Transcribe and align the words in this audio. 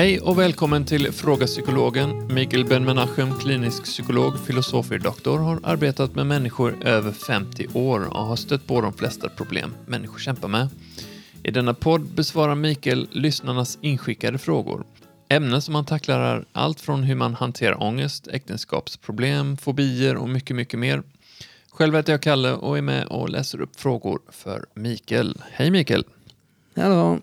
Hej 0.00 0.20
och 0.20 0.38
välkommen 0.38 0.84
till 0.84 1.12
Fråga 1.12 1.46
Psykologen. 1.46 2.34
Mikael 2.34 2.64
Ben-Menachem, 2.64 3.38
klinisk 3.38 3.84
psykolog, 3.84 4.38
filosofie 4.46 4.98
doktor, 4.98 5.38
har 5.38 5.60
arbetat 5.62 6.14
med 6.14 6.26
människor 6.26 6.86
över 6.86 7.12
50 7.12 7.66
år 7.74 8.00
och 8.00 8.26
har 8.26 8.36
stött 8.36 8.66
på 8.66 8.80
de 8.80 8.92
flesta 8.92 9.28
problem 9.28 9.74
människor 9.86 10.18
kämpar 10.18 10.48
med. 10.48 10.68
I 11.42 11.50
denna 11.50 11.74
podd 11.74 12.00
besvarar 12.00 12.54
Mikael 12.54 13.08
lyssnarnas 13.12 13.78
inskickade 13.80 14.38
frågor. 14.38 14.84
Ämnen 15.28 15.62
som 15.62 15.74
han 15.74 15.84
tacklar 15.84 16.20
är 16.20 16.44
allt 16.52 16.80
från 16.80 17.02
hur 17.02 17.14
man 17.14 17.34
hanterar 17.34 17.82
ångest, 17.82 18.28
äktenskapsproblem, 18.28 19.56
fobier 19.56 20.16
och 20.16 20.28
mycket, 20.28 20.56
mycket 20.56 20.78
mer. 20.78 21.02
Själv 21.70 21.96
heter 21.96 22.12
jag 22.12 22.22
Kalle 22.22 22.52
och 22.52 22.78
är 22.78 22.82
med 22.82 23.06
och 23.06 23.28
läser 23.28 23.60
upp 23.60 23.80
frågor 23.80 24.20
för 24.28 24.66
Mikael. 24.74 25.42
Hej 25.50 25.70
Mikael! 25.70 26.04
Hallå. 26.76 27.20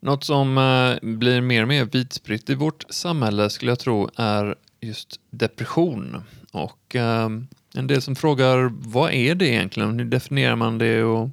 Något 0.00 0.24
som 0.24 0.58
eh, 0.58 1.08
blir 1.08 1.40
mer 1.40 1.62
och 1.62 1.68
mer 1.68 1.84
vidspritt 1.84 2.50
i 2.50 2.54
vårt 2.54 2.84
samhälle 2.88 3.50
skulle 3.50 3.70
jag 3.70 3.78
tro 3.78 4.10
är 4.16 4.54
just 4.80 5.20
depression. 5.30 6.22
Och 6.52 6.96
eh, 6.96 7.28
en 7.74 7.86
del 7.86 8.02
som 8.02 8.16
frågar 8.16 8.70
vad 8.72 9.12
är 9.12 9.34
det 9.34 9.48
egentligen? 9.48 9.98
Hur 9.98 10.06
definierar 10.06 10.56
man 10.56 10.78
det 10.78 11.02
och 11.02 11.30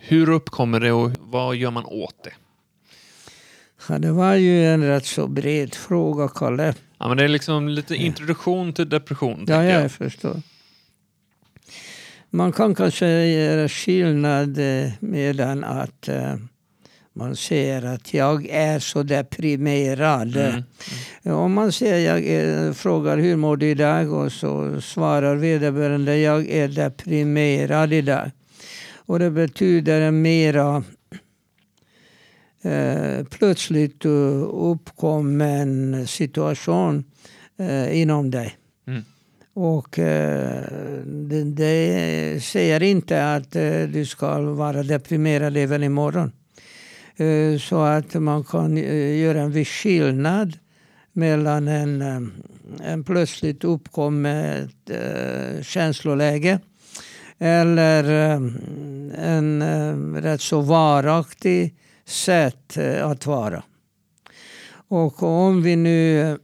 hur 0.00 0.28
uppkommer 0.28 0.80
det 0.80 0.92
och 0.92 1.10
vad 1.20 1.56
gör 1.56 1.70
man 1.70 1.84
åt 1.84 2.24
det? 2.24 2.32
Ja, 3.88 3.98
det 3.98 4.12
var 4.12 4.34
ju 4.34 4.66
en 4.66 4.84
rätt 4.84 5.06
så 5.06 5.26
bred 5.26 5.74
fråga, 5.74 6.28
Kalle. 6.28 6.74
Ja, 6.98 7.08
men 7.08 7.16
det 7.16 7.24
är 7.24 7.28
liksom 7.28 7.68
lite 7.68 7.96
introduktion 7.96 8.72
till 8.72 8.88
depression. 8.88 9.38
Ja, 9.38 9.46
tänker 9.46 9.74
jag 9.74 9.82
jag. 9.82 9.92
förstår. 9.92 10.42
Man 12.30 12.52
kan 12.52 12.74
kanske 12.74 13.06
göra 13.26 13.68
skillnad 13.68 14.58
eh, 14.58 14.92
mellan 15.00 15.64
att 15.64 16.08
man 17.12 17.36
säger 17.36 17.82
att 17.84 18.14
jag 18.14 18.46
är 18.50 18.78
så 18.78 19.02
deprimerad. 19.02 20.36
Mm. 20.36 20.62
Om 21.24 21.52
man 21.52 21.72
säger, 21.72 22.14
jag 22.14 22.26
är, 22.26 22.72
frågar 22.72 23.18
hur 23.18 23.36
mår 23.36 23.56
du 23.56 23.70
idag 23.70 24.12
och 24.12 24.32
så 24.32 24.80
svarar 24.80 25.36
vederbörande 25.36 26.18
jag 26.18 26.48
är 26.48 26.68
deprimerad 26.68 27.92
idag. 27.92 28.30
Och 28.96 29.18
det 29.18 29.30
betyder 29.30 30.10
mera 30.10 30.84
eh, 32.62 33.24
plötsligt 33.24 34.04
uh, 34.04 34.48
uppkommen 34.52 36.06
situation 36.06 37.04
eh, 37.58 38.00
inom 38.00 38.30
dig. 38.30 38.56
Mm. 38.86 39.04
Och 39.54 39.98
eh, 39.98 40.62
det, 41.04 41.44
det 41.44 42.44
säger 42.44 42.82
inte 42.82 43.34
att 43.34 43.56
eh, 43.56 43.82
du 43.82 44.06
ska 44.06 44.40
vara 44.40 44.82
deprimerad 44.82 45.56
även 45.56 45.82
imorgon. 45.82 46.32
Eh, 47.16 47.58
så 47.58 47.80
att 47.80 48.14
man 48.14 48.44
kan 48.44 48.78
eh, 48.78 49.20
göra 49.20 49.40
en 49.40 49.52
viss 49.52 49.68
skillnad 49.68 50.58
mellan 51.12 51.68
en, 51.68 52.02
eh, 52.02 52.90
en 52.92 53.04
plötsligt 53.04 53.64
uppkommet 53.64 54.70
känsloläge 55.62 56.60
eller 57.38 58.04
en 59.18 59.62
rätt 60.22 60.40
så 60.40 60.60
varaktig 60.60 61.74
sätt 62.04 62.78
att 63.02 63.26
vara. 63.26 63.62
Och 64.88 65.22
om 65.22 65.62
vi 65.62 65.76
nu 65.76 66.38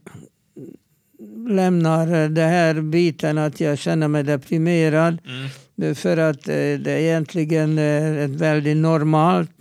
lämnar 1.49 2.29
den 2.29 2.49
här 2.49 2.81
biten 2.81 3.37
att 3.37 3.59
jag 3.59 3.77
känner 3.77 4.07
mig 4.07 4.23
deprimerad 4.23 5.17
Mm 5.25 5.49
för 5.95 6.17
att 6.17 6.47
eh, 6.47 6.53
det 6.55 7.01
egentligen 7.01 7.77
är 7.77 8.17
ett 8.17 8.31
väldigt 8.31 8.77
normalt, 8.77 9.51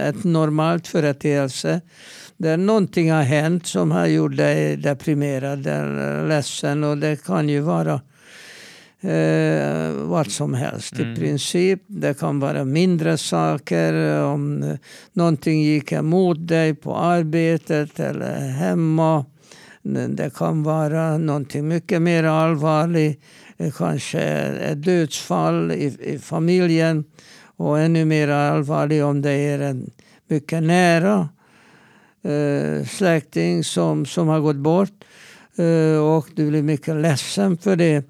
ett 0.00 0.24
normalt 0.24 0.88
företeelse. 0.88 1.80
Där 2.36 2.56
någonting 2.56 3.12
har 3.12 3.22
hänt 3.22 3.66
som 3.66 3.90
har 3.90 4.06
gjort 4.06 4.36
dig 4.36 4.76
deprimerad 4.76 5.66
eller 5.66 6.28
ledsen 6.28 6.84
och 6.84 6.98
det 6.98 7.24
kan 7.24 7.48
ju 7.48 7.60
vara 7.60 8.00
eh, 9.00 9.92
vad 9.92 10.30
som 10.30 10.54
helst 10.54 10.98
Mm. 10.98 11.12
i 11.12 11.16
princip. 11.16 11.82
Det 11.86 12.18
kan 12.18 12.40
vara 12.40 12.64
mindre 12.64 13.18
saker. 13.18 14.22
Om 14.22 14.62
eh, 14.62 14.76
någonting 15.12 15.62
gick 15.62 15.92
emot 15.92 16.48
dig 16.48 16.74
på 16.74 16.96
arbetet 16.96 18.00
eller 18.00 18.38
hemma. 18.48 19.24
Det 20.08 20.34
kan 20.34 20.62
vara 20.62 21.18
någonting 21.18 21.68
mycket 21.68 22.02
mer 22.02 22.24
allvarligt. 22.24 23.20
Eh, 23.56 23.72
kanske 23.72 24.20
ett 24.20 24.82
dödsfall 24.82 25.72
i, 25.72 25.96
i 26.00 26.18
familjen. 26.18 27.04
Och 27.56 27.80
ännu 27.80 28.04
mer 28.04 28.28
allvarligt 28.28 29.02
om 29.02 29.22
det 29.22 29.30
är 29.30 29.58
en 29.58 29.90
mycket 30.28 30.62
nära 30.62 31.28
eh, 32.22 32.86
släkting 32.86 33.64
som, 33.64 34.06
som 34.06 34.28
har 34.28 34.40
gått 34.40 34.56
bort. 34.56 35.04
Eh, 35.56 35.98
och 35.98 36.28
du 36.34 36.50
blir 36.50 36.62
mycket 36.62 36.96
ledsen 36.96 37.58
för 37.58 37.76
det. 37.76 38.04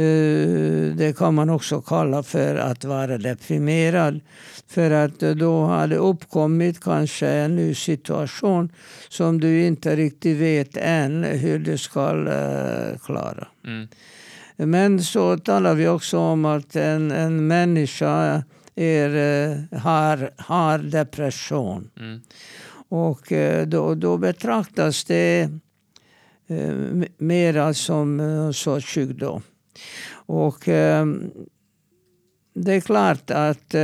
Eh, 0.00 0.96
det 0.96 1.16
kan 1.16 1.34
man 1.34 1.50
också 1.50 1.80
kalla 1.80 2.22
för 2.22 2.56
att 2.56 2.84
vara 2.84 3.18
deprimerad. 3.18 4.20
För 4.68 4.90
att 4.90 5.22
eh, 5.22 5.30
då 5.30 5.64
har 5.64 5.86
det 5.86 5.96
uppkommit 5.96 6.80
kanske 6.80 7.28
en 7.28 7.56
ny 7.56 7.74
situation 7.74 8.72
som 9.08 9.40
du 9.40 9.66
inte 9.66 9.96
riktigt 9.96 10.36
vet 10.36 10.76
än 10.76 11.24
hur 11.24 11.58
du 11.58 11.78
ska 11.78 12.10
eh, 12.10 12.98
klara. 12.98 13.48
Mm. 13.66 13.88
Men 14.66 15.02
så 15.02 15.38
talar 15.38 15.74
vi 15.74 15.88
också 15.88 16.18
om 16.18 16.44
att 16.44 16.76
en, 16.76 17.10
en 17.10 17.46
människa 17.46 18.42
är, 18.74 19.16
eh, 19.16 19.78
har, 19.78 20.30
har 20.36 20.78
depression. 20.78 21.90
Mm. 22.00 22.20
Och 22.88 23.32
eh, 23.32 23.66
då, 23.66 23.94
då 23.94 24.16
betraktas 24.16 25.04
det 25.04 25.48
eh, 26.46 26.74
mera 27.18 27.74
som 27.74 28.20
en 28.20 28.54
sorts 28.54 28.86
sjukdom. 28.94 29.42
Och 30.12 30.60
det 32.54 32.72
är 32.74 32.80
klart 32.80 33.30
att, 33.30 33.74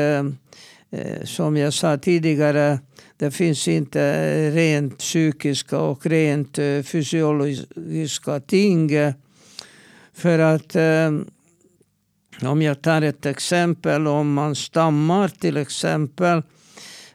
som 1.24 1.56
jag 1.56 1.72
sa 1.72 1.98
tidigare, 1.98 2.78
det 3.16 3.30
finns 3.30 3.68
inte 3.68 4.50
rent 4.50 4.98
psykiska 4.98 5.78
och 5.78 6.06
rent 6.06 6.56
fysiologiska 6.84 8.40
ting. 8.40 8.90
För 10.16 10.38
att 10.38 10.76
eh, 10.76 11.10
om 12.50 12.62
jag 12.62 12.82
tar 12.82 13.02
ett 13.02 13.26
exempel, 13.26 14.06
om 14.06 14.34
man 14.34 14.54
stammar 14.54 15.28
till 15.28 15.56
exempel 15.56 16.38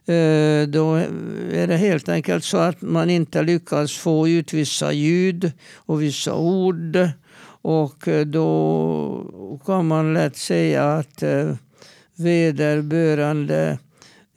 eh, 0.06 0.68
då 0.68 0.96
är 1.52 1.68
det 1.68 1.78
helt 1.78 2.10
enkelt 2.10 2.44
så 2.44 2.58
att 2.58 2.82
man 2.82 3.10
inte 3.10 3.42
lyckas 3.42 3.98
få 3.98 4.28
ut 4.28 4.54
vissa 4.54 4.92
ljud 4.92 5.52
och 5.74 6.02
vissa 6.02 6.36
ord. 6.36 7.10
Och 7.64 8.08
eh, 8.08 8.26
då 8.26 9.60
kan 9.66 9.88
man 9.88 10.14
lätt 10.14 10.38
säga 10.38 10.94
att 10.94 11.24
eh, 11.24 11.56
vederbörande 12.16 13.78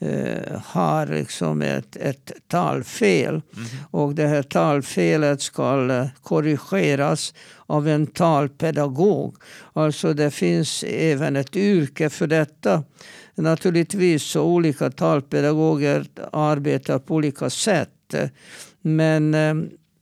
eh, 0.04 0.60
har 0.64 1.06
liksom 1.06 1.62
ett, 1.62 1.96
ett 1.96 2.32
talfel. 2.48 3.42
Och 3.90 4.14
det 4.14 4.26
här 4.26 4.42
talfelet 4.42 5.42
ska 5.42 5.90
eh, 5.90 6.06
korrigeras 6.22 7.34
av 7.66 7.88
en 7.88 8.06
talpedagog. 8.06 9.36
Alltså 9.72 10.14
det 10.14 10.30
finns 10.30 10.84
även 10.88 11.36
ett 11.36 11.56
yrke 11.56 12.10
för 12.10 12.26
detta. 12.26 12.82
Naturligtvis 13.34 14.22
så 14.22 14.42
olika 14.42 14.90
talpedagoger 14.90 16.06
arbetar 16.32 16.98
på 16.98 17.14
olika 17.14 17.50
sätt. 17.50 18.14
Men 18.82 19.34
eh, 19.34 19.54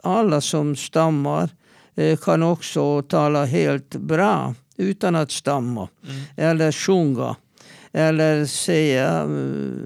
alla 0.02 0.40
som 0.40 0.76
stammar 0.76 1.50
eh, 1.94 2.16
kan 2.16 2.42
också 2.42 3.02
tala 3.02 3.44
helt 3.44 3.96
bra 3.96 4.54
utan 4.76 5.16
att 5.16 5.30
stamma. 5.30 5.88
Eller 6.36 6.72
sjunga. 6.72 7.36
Eller 7.92 8.44
säga, 8.44 9.20
eh, 9.20 9.26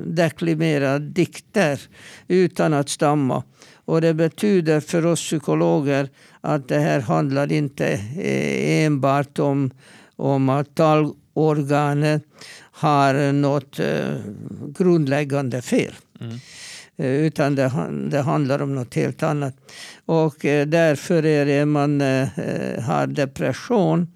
deklamera 0.06 0.98
dikter 0.98 1.80
utan 2.28 2.72
att 2.72 2.88
stamma. 2.88 3.42
Och 3.84 4.00
det 4.00 4.14
betyder 4.14 4.80
för 4.80 5.06
oss 5.06 5.20
psykologer 5.20 6.08
att 6.40 6.68
det 6.68 6.78
här 6.78 7.00
handlar 7.00 7.52
inte 7.52 7.88
eh, 7.92 8.84
enbart 8.84 9.38
om, 9.38 9.70
om 10.16 10.48
att 10.48 10.74
talorganet 10.74 12.22
har 12.58 13.32
något 13.32 13.78
eh, 13.78 14.14
grundläggande 14.78 15.62
fel. 15.62 15.94
Mm. 16.20 16.38
Eh, 16.96 17.10
utan 17.10 17.54
det, 17.54 17.70
det 18.10 18.20
handlar 18.20 18.62
om 18.62 18.74
något 18.74 18.94
helt 18.94 19.22
annat. 19.22 19.54
Och 20.06 20.44
eh, 20.44 20.66
därför 20.66 21.26
är 21.26 21.46
det 21.46 21.66
man 21.66 22.00
eh, 22.00 22.28
har 22.82 23.06
depression. 23.06 24.08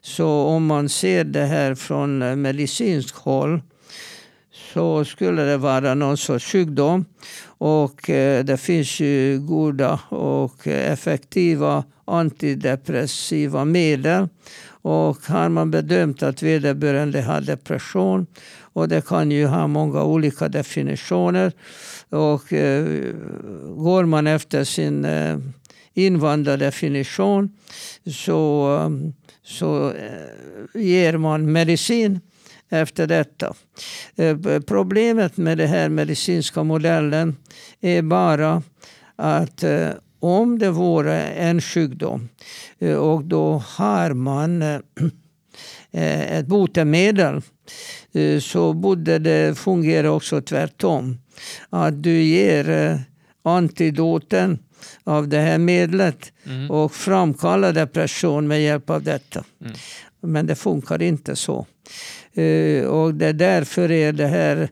Så 0.00 0.28
om 0.28 0.66
man 0.66 0.88
ser 0.88 1.24
det 1.24 1.44
här 1.44 1.74
från 1.74 2.42
medicinskt 2.42 3.16
håll 3.16 3.60
så 4.74 5.04
skulle 5.04 5.42
det 5.42 5.56
vara 5.56 5.94
någon 5.94 6.16
sorts 6.16 6.52
sjukdom. 6.52 7.04
Och 7.58 8.10
eh, 8.10 8.44
det 8.44 8.56
finns 8.56 9.00
ju 9.00 9.40
goda 9.40 10.00
och 10.08 10.66
effektiva 10.66 11.84
antidepressiva 12.04 13.64
medel. 13.64 14.28
Och 14.82 15.18
har 15.26 15.48
man 15.48 15.70
bedömt 15.70 16.22
att 16.22 16.42
vederbörande 16.42 17.22
har 17.22 17.40
depression 17.40 18.26
och 18.74 18.88
det 18.88 19.06
kan 19.06 19.30
ju 19.30 19.46
ha 19.46 19.66
många 19.66 20.04
olika 20.04 20.48
definitioner. 20.48 21.52
Och 22.08 22.52
eh, 22.52 22.84
går 23.76 24.04
man 24.04 24.26
efter 24.26 24.64
sin 24.64 25.04
eh, 25.04 25.38
invandrardefinition 25.94 27.50
så, 28.06 28.78
så 29.42 29.90
eh, 29.90 30.82
ger 30.82 31.16
man 31.16 31.52
medicin 31.52 32.20
efter 32.74 33.06
detta. 33.06 33.54
Eh, 34.16 34.60
problemet 34.66 35.36
med 35.36 35.58
den 35.58 35.68
här 35.68 35.88
medicinska 35.88 36.62
modellen 36.62 37.36
är 37.80 38.02
bara 38.02 38.62
att 39.16 39.62
eh, 39.62 39.88
om 40.20 40.58
det 40.58 40.70
vore 40.70 41.22
en 41.22 41.60
sjukdom 41.60 42.28
och 42.98 43.24
då 43.24 43.62
har 43.66 44.12
man 44.12 44.62
ett 45.92 46.46
botemedel 46.46 47.42
så 48.40 48.72
borde 48.72 49.18
det 49.18 49.58
fungera 49.58 50.10
också 50.12 50.40
tvärtom. 50.40 51.18
Att 51.70 52.02
du 52.02 52.22
ger 52.22 52.98
antidoten 53.44 54.58
av 55.04 55.28
det 55.28 55.38
här 55.38 55.58
medlet 55.58 56.32
mm. 56.46 56.70
och 56.70 56.92
framkallar 56.92 57.72
depression 57.72 58.48
med 58.48 58.62
hjälp 58.62 58.90
av 58.90 59.02
detta. 59.02 59.44
Mm. 59.60 59.72
Men 60.24 60.46
det 60.46 60.54
funkar 60.54 61.02
inte 61.02 61.36
så. 61.36 61.66
Uh, 62.38 62.84
och 62.84 63.14
det 63.14 63.26
är 63.26 63.32
därför 63.32 63.90
är 63.90 64.12
det 64.12 64.26
här 64.26 64.68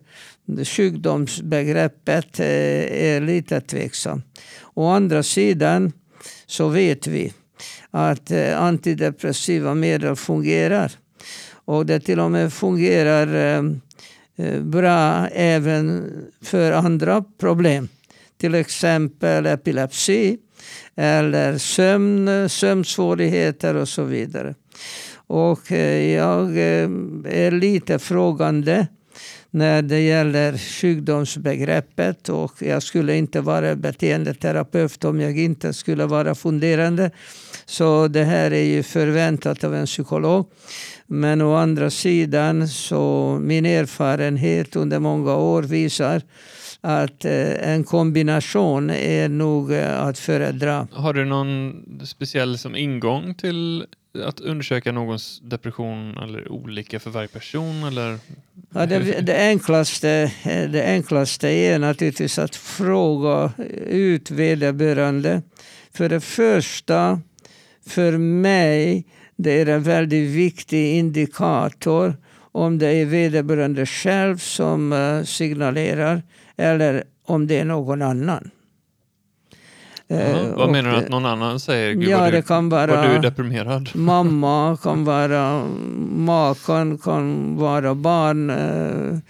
sjukdomsbegreppet 0.65 2.41
uh, 2.41 2.47
är 2.47 3.21
lite 3.21 3.61
tveksamt. 3.61 4.25
Å 4.75 4.89
andra 4.89 5.23
sidan 5.23 5.93
så 6.47 6.69
vet 6.69 7.07
vi 7.07 7.33
att 7.91 8.31
uh, 8.31 8.63
antidepressiva 8.63 9.75
medel 9.75 10.17
fungerar. 10.17 10.93
Och 11.65 11.87
det 11.87 12.01
till 12.01 12.21
och 12.21 12.31
med 12.31 12.53
fungerar 12.53 13.63
bra 14.61 15.29
även 15.29 16.13
för 16.43 16.73
andra 16.73 17.25
problem 17.39 17.89
till 18.43 18.55
exempel 18.55 19.47
epilepsi 19.47 20.39
eller 20.97 21.59
sömn, 21.59 22.49
sömnsvårigheter 22.49 23.75
och 23.75 23.89
så 23.89 24.05
vidare. 24.05 24.55
Och 25.32 25.73
eh, 25.73 26.12
jag 26.12 26.49
eh, 26.49 26.90
är 27.25 27.50
lite 27.50 27.99
frågande 27.99 28.87
när 29.50 29.82
det 29.82 30.00
gäller 30.00 30.58
sjukdomsbegreppet 30.58 32.29
och 32.29 32.52
jag 32.62 32.82
skulle 32.82 33.17
inte 33.17 33.40
vara 33.40 33.76
beteendeterapeut 33.76 35.05
om 35.05 35.20
jag 35.20 35.38
inte 35.38 35.73
skulle 35.73 36.06
vara 36.06 36.34
funderande. 36.34 37.11
Så 37.67 38.08
det 38.08 38.25
här 38.25 38.50
är 38.50 38.64
ju 38.64 38.82
förväntat 38.82 39.64
av 39.64 39.75
en 39.75 39.87
psykolog. 39.87 40.46
Men 41.06 41.43
å 41.43 41.55
andra 41.55 41.90
sidan 41.90 42.69
så 42.69 43.38
min 43.43 43.67
erfarenhet 43.67 44.76
under 44.76 44.99
många 44.99 45.37
år 45.37 45.62
visar 45.62 46.23
att 46.81 47.25
eh, 47.25 47.70
en 47.73 47.84
kombination 47.84 48.90
är 48.90 49.29
nog 49.29 49.75
att 49.75 50.19
föredra. 50.19 50.88
Har 50.93 51.14
du 51.14 51.25
någon 51.25 51.73
speciell 52.05 52.58
som 52.58 52.76
ingång 52.76 53.34
till 53.34 53.87
att 54.14 54.41
undersöka 54.41 54.93
någons 54.93 55.41
depression 55.44 56.19
eller 56.19 56.53
olika 56.53 57.00
för 57.00 57.11
varje 57.11 57.29
person? 57.29 57.85
Eller? 57.85 58.19
Ja, 58.75 58.87
det, 58.87 59.20
det, 59.20 59.49
enklaste, 59.49 60.32
det 60.44 60.85
enklaste 60.85 61.49
är 61.49 61.79
naturligtvis 61.79 62.38
att 62.38 62.56
fråga 62.56 63.53
ut 63.87 64.31
vederbörande. 64.31 65.43
För 65.93 66.09
det 66.09 66.20
första, 66.20 67.20
för 67.87 68.19
mig, 68.19 69.06
det 69.37 69.61
är 69.61 69.67
en 69.67 69.82
väldigt 69.82 70.31
viktig 70.31 70.99
indikator 70.99 72.17
om 72.53 72.79
det 72.79 72.88
är 72.88 73.06
vederbörande 73.06 73.87
själv 73.87 74.38
som 74.38 74.93
eh, 74.93 75.23
signalerar 75.23 76.23
eller 76.56 77.05
om 77.26 77.47
det 77.47 77.58
är 77.58 77.65
någon 77.65 78.03
annan. 78.03 78.50
Uh, 80.12 80.56
vad 80.56 80.70
menar 80.70 80.91
du 80.91 80.97
att 80.97 81.09
någon 81.09 81.26
annan 81.26 81.61
säger? 81.61 81.93
Gud, 81.93 82.09
ja, 82.09 82.25
du, 82.25 82.31
det 82.31 82.43
kan 82.43 82.69
vara 82.69 82.87
du 83.03 83.09
är 83.09 83.19
deprimerad. 83.19 83.88
Mamma, 83.94 84.76
kan 84.82 85.05
vara 85.05 85.64
maken, 86.17 86.99
kan 86.99 87.56
vara 87.56 87.94
barn, 87.94 88.53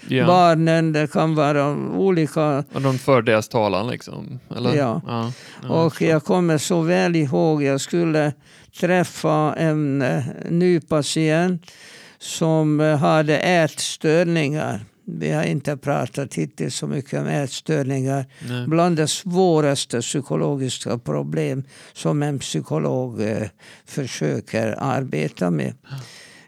ja. 0.08 0.26
barnen, 0.26 0.93
det 0.93 1.12
kan 1.12 1.34
vara 1.34 1.76
olika. 1.96 2.64
Och 2.73 2.82
de 2.82 2.99
för 2.99 3.23
deras 3.23 3.49
talan 3.49 3.90
liksom? 3.90 4.38
Eller? 4.56 4.75
Ja. 4.75 5.00
ja. 5.06 5.32
och 5.69 6.02
jag 6.02 6.25
kommer 6.25 6.58
så 6.58 6.81
väl 6.81 7.17
ihåg, 7.17 7.62
jag 7.62 7.81
skulle 7.81 8.32
träffa 8.81 9.55
en 9.58 10.02
uh, 10.02 10.23
ny 10.50 10.81
patient 10.81 11.70
som 12.19 12.81
hade 12.81 13.38
ätstörningar. 13.38 14.81
Vi 15.04 15.31
har 15.31 15.43
inte 15.43 15.76
pratat 15.76 16.34
hittills 16.34 16.76
så 16.76 16.87
mycket 16.87 17.20
om 17.20 17.26
ätstörningar. 17.26 18.26
Nej. 18.49 18.66
Bland 18.66 18.96
de 18.96 19.08
svåraste 19.08 20.00
psykologiska 20.00 20.99
problem 20.99 21.64
som 21.93 22.22
en 22.22 22.38
psykolog 22.38 23.20
eh, 23.22 23.49
försöker 23.87 24.75
arbeta 24.78 25.50
med. 25.50 25.75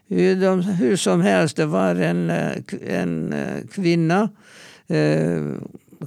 Hur, 0.07 0.61
hur 0.61 0.95
som 0.95 1.21
helst, 1.21 1.55
det 1.57 1.65
var 1.65 1.95
en, 1.95 2.29
eh, 2.29 2.51
en 2.87 3.33
eh, 3.33 3.67
kvinna. 3.71 4.29
Eh, 4.87 5.43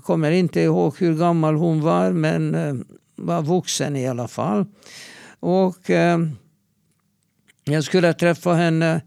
kommer 0.02 0.30
inte 0.30 0.60
ihåg 0.60 0.94
hur 0.98 1.14
gammal 1.14 1.54
hon 1.54 1.80
var, 1.80 2.12
men 2.12 2.56
var 3.16 3.42
vuxen 3.42 3.96
i 3.96 4.08
alla 4.08 4.28
fall. 4.28 4.66
Och 5.40 5.90
jag 7.64 7.84
skulle 7.84 8.12
träffa 8.12 8.54
henne 8.54 9.00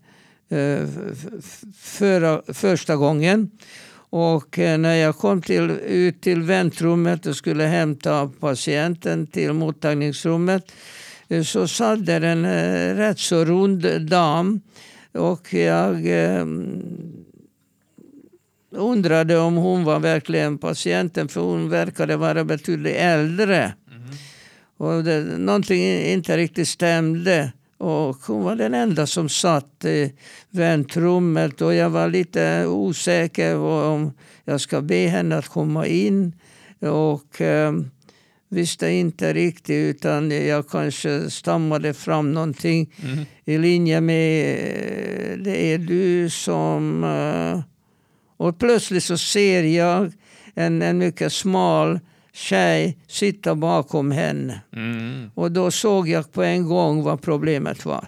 Eh, 0.52 0.88
förra, 1.78 2.42
första 2.48 2.96
gången. 2.96 3.52
Och 3.94 4.60
eh, 4.60 4.78
när 4.78 4.96
jag 4.96 5.18
kom 5.18 5.42
till, 5.42 5.70
ut 5.72 6.22
till 6.22 6.42
väntrummet 6.42 7.26
och 7.26 7.36
skulle 7.36 7.64
hämta 7.64 8.32
patienten 8.40 9.28
till 9.28 9.54
mottagningsrummet 9.54 10.72
eh, 11.28 11.44
så 11.44 11.68
satt 11.68 12.06
där 12.06 12.22
en 12.22 12.46
rätt 12.96 13.20
så 13.20 13.46
rund 13.46 14.02
dam. 14.02 14.62
Och 15.14 15.54
jag 15.54 16.08
undrade 18.72 19.38
om 19.38 19.56
hon 19.56 19.84
var 19.84 20.00
verkligen 20.00 20.58
patienten 20.58 21.28
för 21.28 21.42
hon 21.42 21.70
verkade 21.70 22.18
vara 22.18 22.44
betydligt 22.44 22.96
äldre. 22.96 23.74
Mm. 23.92 24.10
Och 24.78 25.04
det, 25.04 25.24
någonting 25.24 25.84
inte 26.06 26.38
riktigt 26.38 26.68
stämde. 26.68 27.52
Och 27.82 28.18
hon 28.28 28.44
var 28.44 28.56
den 28.56 28.74
enda 28.74 29.08
som 29.08 29.30
satt 29.30 29.86
i 29.86 30.14
väntrummet 30.50 31.62
och 31.62 31.74
jag 31.74 31.90
var 31.90 32.10
lite 32.10 32.66
osäker 32.66 33.58
om 33.58 34.14
jag 34.46 34.62
ska 34.62 34.82
be 34.82 35.08
henne 35.08 35.38
att 35.38 35.48
komma 35.48 35.88
in. 35.88 36.36
Och 36.80 37.42
eh, 37.42 37.74
visste 38.50 38.90
inte 38.90 39.34
riktigt 39.34 39.96
utan 39.96 40.32
jag 40.32 40.70
kanske 40.70 41.30
stammade 41.30 41.94
fram 41.94 42.32
någonting 42.32 42.94
mm. 43.04 43.26
i 43.46 43.58
linje 43.58 44.02
med 44.02 44.58
det 45.44 45.74
är 45.74 45.78
du 45.78 46.30
som... 46.30 47.04
Eh, 47.04 47.62
och 48.38 48.60
plötsligt 48.60 49.04
så 49.04 49.18
ser 49.18 49.64
jag 49.64 50.12
en, 50.56 50.82
en 50.82 50.98
mycket 50.98 51.34
smal 51.34 52.00
tjej 52.34 52.98
sitta 53.08 53.56
bakom 53.56 54.12
henne. 54.12 54.62
Mm. 54.76 55.32
Och 55.36 55.52
då 55.52 55.72
såg 55.72 56.10
jag 56.10 56.32
på 56.32 56.44
en 56.44 56.68
gång 56.68 57.04
vad 57.04 57.22
problemet 57.22 57.86
var. 57.86 58.08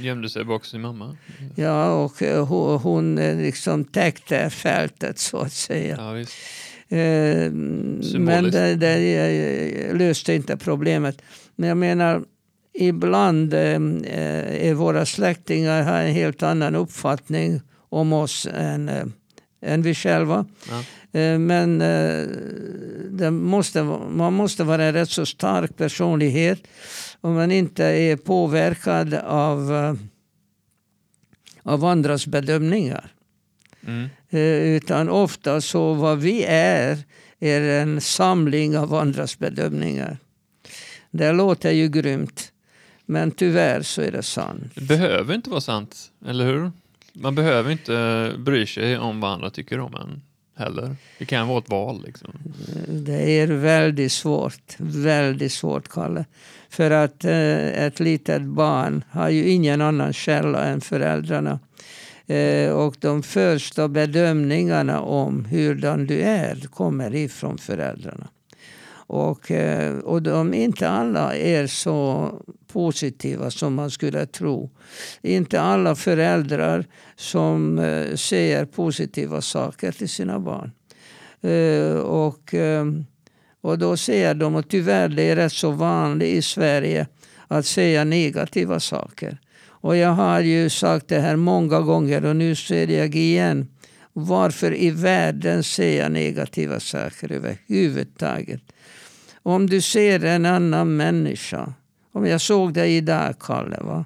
Gömde 0.00 0.28
sig 0.28 0.44
bakom 0.44 0.64
sin 0.64 0.80
mamma? 0.80 1.16
Ja, 1.54 2.04
och 2.04 2.22
eh, 2.22 2.46
hon, 2.46 2.78
hon 2.78 3.18
eh, 3.18 3.36
liksom 3.36 3.84
täckte 3.84 4.50
fältet 4.50 5.18
så 5.18 5.38
att 5.38 5.52
säga. 5.52 5.96
Ja, 5.96 6.18
eh, 6.96 7.50
men 8.18 8.50
det, 8.50 8.74
det, 8.74 9.92
löste 9.94 10.34
inte 10.34 10.56
problemet. 10.56 11.22
Men 11.54 11.68
jag 11.68 11.78
menar, 11.78 12.24
ibland 12.74 13.54
eh, 13.54 13.80
är 14.68 14.74
våra 14.74 15.06
släktingar 15.06 15.82
har 15.82 16.00
en 16.00 16.14
helt 16.14 16.42
annan 16.42 16.74
uppfattning 16.74 17.60
om 17.88 18.12
oss 18.12 18.48
än, 18.54 18.88
eh, 18.88 19.04
än 19.60 19.82
vi 19.82 19.94
själva. 19.94 20.46
Ja. 20.68 20.78
Eh, 21.20 21.38
men 21.38 21.80
eh, 21.80 22.26
det 23.10 23.30
måste, 23.30 23.82
man 24.10 24.32
måste 24.32 24.64
vara 24.64 24.84
en 24.84 24.92
rätt 24.92 25.10
så 25.10 25.26
stark 25.26 25.76
personlighet 25.76 26.62
om 27.20 27.34
man 27.34 27.50
inte 27.52 27.84
är 27.84 28.16
påverkad 28.16 29.14
av, 29.14 29.74
eh, 29.74 29.94
av 31.62 31.84
andras 31.84 32.26
bedömningar. 32.26 33.12
Mm. 33.86 34.08
Utan 34.76 35.08
ofta 35.08 35.60
så 35.60 35.94
vad 35.94 36.18
vi 36.18 36.44
är, 36.48 36.98
är 37.40 37.60
en 37.60 38.00
samling 38.00 38.78
av 38.78 38.94
andras 38.94 39.38
bedömningar. 39.38 40.18
Det 41.10 41.32
låter 41.32 41.70
ju 41.70 41.88
grymt. 41.88 42.52
Men 43.06 43.30
tyvärr 43.30 43.82
så 43.82 44.02
är 44.02 44.12
det 44.12 44.22
sant. 44.22 44.72
Det 44.74 44.84
behöver 44.84 45.34
inte 45.34 45.50
vara 45.50 45.60
sant, 45.60 46.12
eller 46.26 46.44
hur? 46.44 46.72
Man 47.20 47.34
behöver 47.34 47.70
inte 47.70 47.94
eh, 47.94 48.38
bry 48.38 48.66
sig 48.66 48.98
om 48.98 49.20
vad 49.20 49.32
andra 49.32 49.50
tycker 49.50 49.80
om 49.80 49.94
en 49.94 50.22
heller. 50.56 50.96
Det 51.18 51.24
kan 51.24 51.48
vara 51.48 51.58
ett 51.58 51.68
val. 51.68 52.02
Liksom. 52.06 52.30
Det 52.88 53.40
är 53.40 53.46
väldigt 53.46 54.12
svårt. 54.12 54.76
Väldigt 54.78 55.52
svårt, 55.52 55.88
Kalle. 55.88 56.24
För 56.68 56.90
att 56.90 57.24
eh, 57.24 57.84
ett 57.84 58.00
litet 58.00 58.42
barn 58.42 59.04
har 59.10 59.28
ju 59.28 59.48
ingen 59.48 59.80
annan 59.80 60.12
källa 60.12 60.64
än 60.64 60.80
föräldrarna. 60.80 61.58
Eh, 62.26 62.70
och 62.70 62.96
de 63.00 63.22
första 63.22 63.88
bedömningarna 63.88 65.00
om 65.00 65.44
hurdan 65.44 66.06
du 66.06 66.20
är 66.20 66.60
kommer 66.70 67.14
ifrån 67.14 67.58
föräldrarna. 67.58 68.28
Och, 69.06 69.50
eh, 69.50 69.98
och 69.98 70.22
de 70.22 70.54
inte 70.54 70.88
alla 70.88 71.36
är 71.36 71.66
så 71.66 72.30
positiva 72.72 73.50
som 73.50 73.74
man 73.74 73.90
skulle 73.90 74.26
tro. 74.26 74.70
Inte 75.22 75.60
alla 75.60 75.94
föräldrar 75.94 76.84
som 77.16 77.78
eh, 77.78 78.14
säger 78.14 78.64
positiva 78.64 79.40
saker 79.40 79.92
till 79.92 80.08
sina 80.08 80.40
barn. 80.40 80.72
Eh, 81.40 81.96
och, 81.98 82.54
och 83.60 83.78
då 83.78 83.96
säger 83.96 84.34
de, 84.34 84.54
och 84.54 84.68
tyvärr 84.68 85.08
det 85.08 85.22
är 85.22 85.36
rätt 85.36 85.52
så 85.52 85.70
vanligt 85.70 86.34
i 86.34 86.42
Sverige, 86.42 87.06
att 87.48 87.66
säga 87.66 88.04
negativa 88.04 88.80
saker. 88.80 89.38
Och 89.86 89.96
jag 89.96 90.12
har 90.12 90.40
ju 90.40 90.70
sagt 90.70 91.08
det 91.08 91.20
här 91.20 91.36
många 91.36 91.80
gånger 91.80 92.24
och 92.24 92.36
nu 92.36 92.54
säger 92.54 92.98
jag 92.98 93.14
igen. 93.14 93.68
Varför 94.18 94.74
i 94.74 94.90
världen 94.90 95.62
säga 95.62 96.08
negativa 96.08 96.80
saker 96.80 97.32
överhuvudtaget? 97.32 98.60
Om 99.42 99.66
du 99.66 99.80
ser 99.80 100.24
en 100.24 100.46
annan 100.46 100.96
människa. 100.96 101.72
Om 102.12 102.26
jag 102.26 102.40
såg 102.40 102.74
dig 102.74 102.96
idag, 102.96 103.34
Kalle. 103.40 103.76
Va? 103.80 104.04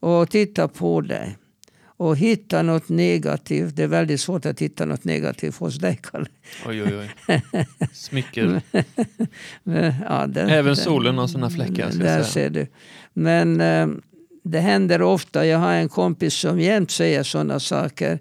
Och 0.00 0.30
tittar 0.30 0.68
på 0.68 1.00
dig. 1.00 1.36
Och 1.82 2.16
hittar 2.16 2.62
något 2.62 2.88
negativt. 2.88 3.76
Det 3.76 3.82
är 3.82 3.86
väldigt 3.86 4.20
svårt 4.20 4.46
att 4.46 4.62
hitta 4.62 4.84
något 4.84 5.04
negativt 5.04 5.56
hos 5.56 5.78
dig, 5.78 6.00
Kalle. 6.02 6.26
Oj, 6.66 6.82
oj, 6.82 6.96
oj. 6.98 7.10
Smicker. 7.92 8.62
ja, 10.08 10.26
den, 10.26 10.48
Även 10.48 10.76
solen 10.76 11.18
har 11.18 11.26
sina 11.26 11.50
fläckar. 11.50 11.90
Där 11.92 12.22
ser 12.22 12.50
du. 12.50 12.66
Men 13.12 13.60
äh, 13.60 13.88
det 14.42 14.60
händer 14.60 15.02
ofta. 15.02 15.46
Jag 15.46 15.58
har 15.58 15.72
en 15.74 15.88
kompis 15.88 16.34
som 16.34 16.60
jämt 16.60 16.90
säger 16.90 17.22
sådana 17.22 17.60
saker. 17.60 18.18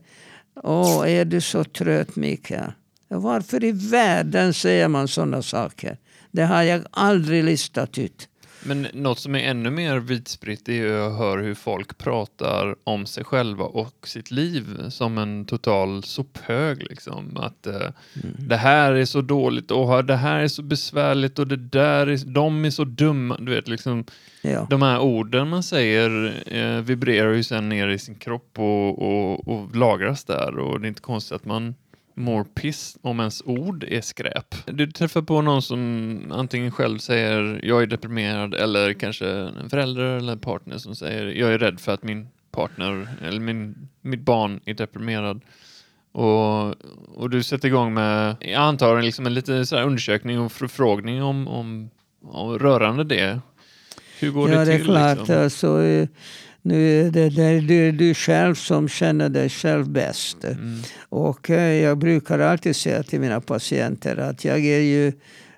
Åh, 0.64 1.12
är 1.12 1.26
du 1.26 1.42
så 1.42 1.64
trött 1.64 2.16
Mikael? 2.16 2.72
Varför 3.08 3.64
i 3.64 3.72
världen 3.72 4.54
säger 4.54 4.88
man 4.88 5.08
sådana 5.08 5.42
saker? 5.42 5.98
Det 6.32 6.44
har 6.44 6.64
jag 6.64 6.86
aldrig 6.92 7.44
listat 7.44 7.98
ut. 7.98 8.30
Men 8.66 8.88
något 8.94 9.20
som 9.20 9.36
är 9.36 9.40
ännu 9.40 9.70
mer 9.70 10.00
vidspritt 10.00 10.70
är 10.70 11.08
att 11.08 11.18
höra 11.18 11.42
hur 11.42 11.54
folk 11.54 11.98
pratar 11.98 12.76
om 12.84 13.06
sig 13.06 13.24
själva 13.24 13.64
och 13.64 14.08
sitt 14.08 14.32
liv 14.32 14.90
som 14.90 15.18
en 15.18 15.46
total 15.46 16.04
sophög. 16.04 16.84
Liksom. 16.90 17.38
Att 17.38 17.68
eh, 17.68 17.76
mm. 17.76 18.36
det 18.38 18.58
här 18.58 18.92
är 18.92 19.06
så 19.06 19.22
dåligt 19.22 19.72
och 19.72 20.06
det 20.06 20.16
här 20.16 20.40
är 20.40 20.48
så 20.48 20.62
besvärligt 20.62 21.40
och 21.40 21.48
det 21.48 21.58
där 21.58 22.08
är, 22.08 22.26
de 22.26 22.66
är 22.66 22.70
så 22.70 22.84
dumma. 22.84 23.38
Du 23.38 23.56
vet, 23.56 23.68
liksom, 23.68 24.06
ja. 24.42 24.68
De 24.70 24.82
här 24.82 25.00
orden 25.00 25.50
man 25.50 25.64
säger 25.64 26.42
eh, 26.48 26.82
vibrerar 26.82 27.34
ju 27.34 27.44
sen 27.44 27.70
ner 27.70 27.88
i 27.88 28.00
sin 28.00 28.16
kropp 28.16 28.60
och, 28.60 29.02
och, 29.02 29.48
och 29.48 29.76
lagras 29.76 30.24
där 30.24 30.60
och 30.60 30.82
det 30.82 30.86
är 30.86 30.90
inte 30.90 31.02
konstigt 31.02 31.36
att 31.36 31.46
man 31.46 31.76
mår 32.16 32.44
piss 32.44 32.98
om 33.02 33.20
ens 33.20 33.42
ord 33.46 33.84
är 33.84 34.02
skräp. 34.02 34.56
Du 34.66 34.92
träffar 34.92 35.22
på 35.22 35.42
någon 35.42 35.62
som 35.62 36.32
antingen 36.32 36.72
själv 36.72 36.98
säger 36.98 37.60
jag 37.64 37.82
är 37.82 37.88
deprimerad 37.88 38.54
eller 38.54 38.94
kanske 38.94 39.28
en 39.30 39.70
förälder 39.70 40.04
eller 40.04 40.34
en 40.34 40.40
partner 40.40 40.78
som 40.78 40.96
säger 40.96 41.26
jag 41.26 41.54
är 41.54 41.58
rädd 41.58 41.80
för 41.80 41.94
att 41.94 42.04
min 42.04 42.28
partner 42.52 43.08
eller 43.22 43.40
min, 43.40 43.88
mitt 44.02 44.22
barn 44.22 44.60
är 44.66 44.74
deprimerad. 44.74 45.42
Och, 46.12 46.68
och 47.18 47.30
du 47.30 47.44
sätter 47.44 47.68
igång 47.68 47.94
med, 47.94 48.36
jag 48.40 48.62
antar 48.62 49.02
liksom 49.02 49.26
en 49.26 49.34
liten 49.34 49.66
så 49.66 49.82
undersökning 49.82 50.40
och 50.40 50.52
förfrågning 50.52 51.24
om, 51.24 51.48
om, 51.48 51.90
om 52.24 52.60
rörande 52.60 53.04
det. 53.04 53.40
Hur 54.20 54.32
går 54.32 54.50
ja, 54.50 54.60
det 54.60 54.66
till? 54.66 54.88
Ja, 54.88 54.94
det 54.94 55.00
är 55.00 55.16
klart. 55.16 55.18
Liksom? 55.18 55.44
Alltså, 55.44 56.08
nu 56.66 57.08
är 57.08 57.12
det, 57.12 57.30
det, 57.30 57.74
är 57.74 57.92
du 57.92 58.14
själv 58.14 58.56
som 58.56 58.90
känner 58.90 59.30
dig 59.30 59.50
själv 59.50 59.90
bäst. 59.90 60.44
Mm. 60.44 60.80
Och 61.10 61.50
eh, 61.50 61.84
jag 61.84 61.98
brukar 61.98 62.40
alltid 62.40 62.76
säga 62.76 63.04
till 63.04 63.20
mina 63.20 63.42
patienter 63.42 64.18
att 64.18 64.46
jag 64.46 64.66
är 64.66 64.80
ju... 64.80 65.08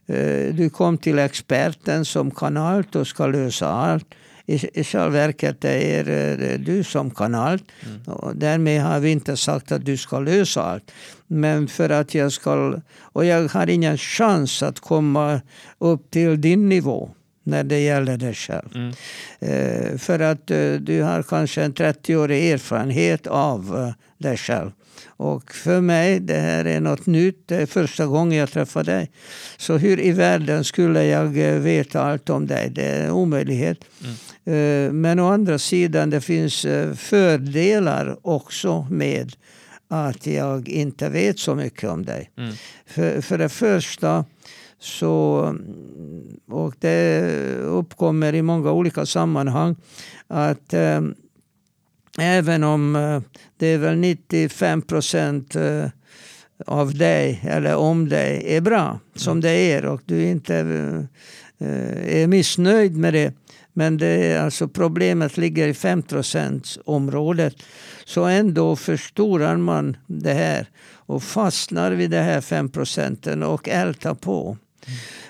Eh, 0.07 0.53
du 0.53 0.69
kom 0.69 0.97
till 0.97 1.19
experten 1.19 2.05
som 2.05 2.31
kan 2.31 2.57
allt 2.57 2.95
och 2.95 3.07
ska 3.07 3.27
lösa 3.27 3.67
allt. 3.67 4.05
I, 4.45 4.79
i 4.79 4.83
själva 4.83 5.09
verket 5.09 5.65
är 5.65 6.03
det 6.03 6.57
du 6.57 6.83
som 6.83 7.11
kan 7.11 7.35
allt. 7.35 7.63
Mm. 7.85 8.17
Och 8.17 8.35
därmed 8.35 8.81
har 8.81 8.99
vi 8.99 9.09
inte 9.09 9.37
sagt 9.37 9.71
att 9.71 9.85
du 9.85 9.97
ska 9.97 10.19
lösa 10.19 10.63
allt. 10.63 10.91
Men 11.27 11.67
för 11.67 11.89
att 11.89 12.15
jag 12.15 12.31
ska... 12.31 12.79
Och 12.99 13.25
jag 13.25 13.47
har 13.47 13.69
ingen 13.69 13.97
chans 13.97 14.63
att 14.63 14.79
komma 14.79 15.41
upp 15.79 16.11
till 16.11 16.41
din 16.41 16.69
nivå 16.69 17.09
när 17.47 17.63
det 17.63 17.79
gäller 17.79 18.17
dig 18.17 18.33
själv. 18.33 18.69
Mm. 18.75 18.93
Eh, 19.39 19.97
för 19.97 20.19
att 20.19 20.51
eh, 20.51 20.71
du 20.73 21.01
har 21.01 21.23
kanske 21.23 21.63
en 21.63 21.73
30-årig 21.73 22.51
erfarenhet 22.51 23.27
av 23.27 23.77
eh, 23.77 23.93
dig 24.17 24.37
själv. 24.37 24.71
Och 25.05 25.53
för 25.53 25.81
mig, 25.81 26.19
det 26.19 26.39
här 26.39 26.65
är 26.65 26.79
något 26.79 27.05
nytt. 27.05 27.47
Det 27.47 27.55
är 27.55 27.65
första 27.65 28.05
gången 28.05 28.37
jag 28.37 28.51
träffar 28.51 28.83
dig. 28.83 29.11
Så 29.57 29.77
hur 29.77 29.99
i 29.99 30.11
världen 30.11 30.63
skulle 30.63 31.05
jag 31.05 31.37
eh, 31.37 31.59
veta 31.59 32.01
allt 32.01 32.29
om 32.29 32.47
dig? 32.47 32.69
Det 32.69 32.85
är 32.85 33.05
en 33.05 33.11
omöjlighet. 33.11 33.77
Mm. 34.03 34.87
Eh, 34.87 34.91
men 34.91 35.19
å 35.19 35.27
andra 35.31 35.59
sidan, 35.59 36.09
det 36.09 36.21
finns 36.21 36.65
eh, 36.65 36.93
fördelar 36.93 38.17
också 38.21 38.87
med 38.91 39.35
att 39.87 40.27
jag 40.27 40.69
inte 40.69 41.09
vet 41.09 41.39
så 41.39 41.55
mycket 41.55 41.89
om 41.89 42.05
dig. 42.05 42.31
Mm. 42.37 42.53
För, 42.85 43.21
för 43.21 43.37
det 43.37 43.49
första 43.49 44.25
så, 44.79 45.55
och 46.47 46.75
det 46.79 47.21
uppkommer 47.57 48.35
i 48.35 48.41
många 48.41 48.71
olika 48.71 49.05
sammanhang 49.05 49.75
att 50.27 50.73
eh, 50.73 51.01
även 52.17 52.63
om 52.63 52.95
eh, 52.95 53.21
det 53.57 53.67
är 53.67 53.77
väl 53.77 53.97
95 53.97 54.81
procent 54.81 55.55
eh, 55.55 55.85
av 56.65 56.93
dig 56.93 57.41
eller 57.43 57.75
om 57.75 58.09
dig 58.09 58.43
är 58.45 58.61
bra 58.61 58.99
som 59.15 59.31
mm. 59.31 59.41
det 59.41 59.49
är 59.49 59.85
och 59.85 60.01
du 60.05 60.23
inte 60.23 60.57
eh, 61.57 62.21
är 62.21 62.27
missnöjd 62.27 62.97
med 62.97 63.13
det. 63.13 63.33
Men 63.73 63.97
det 63.97 64.07
är 64.07 64.41
alltså 64.41 64.67
problemet 64.67 65.37
ligger 65.37 65.67
i 65.67 65.73
5% 65.73 66.79
området. 66.85 67.55
Så 68.05 68.23
ändå 68.25 68.75
förstorar 68.75 69.57
man 69.57 69.97
det 70.07 70.33
här 70.33 70.69
och 70.89 71.23
fastnar 71.23 71.91
vid 71.91 72.11
det 72.11 72.21
här 72.21 72.41
5 72.41 72.69
procenten 72.69 73.43
och 73.43 73.69
ältar 73.69 74.13
på. 74.13 74.57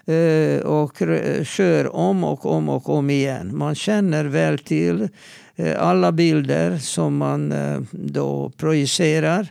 Mm. 0.05 0.61
och 0.61 0.97
kör 1.43 1.95
om 1.95 2.23
och 2.23 2.45
om 2.45 2.69
och 2.69 2.89
om 2.89 3.09
igen. 3.09 3.57
Man 3.57 3.75
känner 3.75 4.25
väl 4.25 4.59
till 4.59 5.09
eh, 5.55 5.83
alla 5.83 6.11
bilder 6.11 6.77
som 6.77 7.17
man 7.17 7.51
eh, 7.51 7.79
då 7.91 8.51
projicerar 8.57 9.47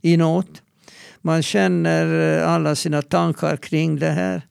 inåt. 0.00 0.62
Man 1.22 1.42
känner 1.42 2.38
alla 2.40 2.74
sina 2.74 3.02
tankar 3.02 3.56
kring 3.56 3.98
det 3.98 4.10
här. 4.10 4.42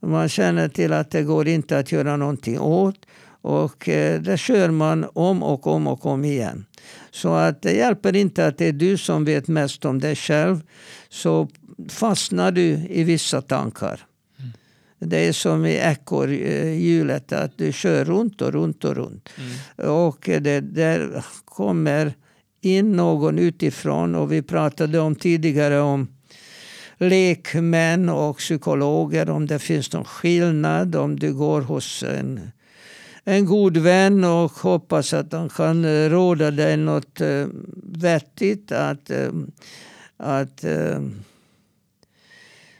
Man 0.00 0.28
känner 0.28 0.68
till 0.68 0.92
att 0.92 1.10
det 1.10 1.22
går 1.22 1.48
inte 1.48 1.78
att 1.78 1.92
göra 1.92 2.16
någonting 2.16 2.58
åt. 2.60 3.06
Och 3.42 3.88
det 4.20 4.40
kör 4.40 4.70
man 4.70 5.06
om 5.12 5.42
och 5.42 5.66
om 5.66 5.86
och 5.86 6.06
om 6.06 6.24
igen. 6.24 6.64
Så 7.10 7.34
att 7.34 7.62
det 7.62 7.72
hjälper 7.72 8.16
inte 8.16 8.46
att 8.46 8.58
det 8.58 8.66
är 8.66 8.72
du 8.72 8.98
som 8.98 9.24
vet 9.24 9.48
mest 9.48 9.84
om 9.84 10.00
dig 10.00 10.16
själv. 10.16 10.60
Så 11.08 11.48
fastnar 11.88 12.52
du 12.52 12.86
i 12.88 13.04
vissa 13.04 13.42
tankar. 13.42 14.00
Det 15.06 15.18
är 15.18 15.32
som 15.32 15.66
i 15.66 15.74
ekorrhjulet, 15.74 17.32
att 17.32 17.58
du 17.58 17.72
kör 17.72 18.04
runt 18.04 18.42
och 18.42 18.52
runt 18.52 18.84
och 18.84 18.96
runt. 18.96 19.28
Mm. 19.36 19.90
Och 19.90 20.18
det, 20.40 20.60
där 20.60 21.24
kommer 21.44 22.14
in 22.60 22.92
någon 22.92 23.38
utifrån 23.38 24.14
och 24.14 24.32
vi 24.32 24.42
pratade 24.42 24.98
om 24.98 25.14
tidigare 25.14 25.80
om 25.80 26.08
lekmän 26.98 28.08
och 28.08 28.38
psykologer, 28.38 29.30
om 29.30 29.46
det 29.46 29.58
finns 29.58 29.92
någon 29.92 30.04
skillnad. 30.04 30.96
Om 30.96 31.18
du 31.18 31.34
går 31.34 31.60
hos 31.60 32.02
en, 32.02 32.50
en 33.24 33.46
god 33.46 33.76
vän 33.76 34.24
och 34.24 34.52
hoppas 34.52 35.14
att 35.14 35.32
han 35.32 35.48
kan 35.48 36.08
råda 36.10 36.50
dig 36.50 36.76
något 36.76 37.20
uh, 37.20 37.46
vettigt. 37.82 38.72
Att, 38.72 39.10
uh, 39.10 39.32
att 40.16 40.64
uh, 40.64 41.00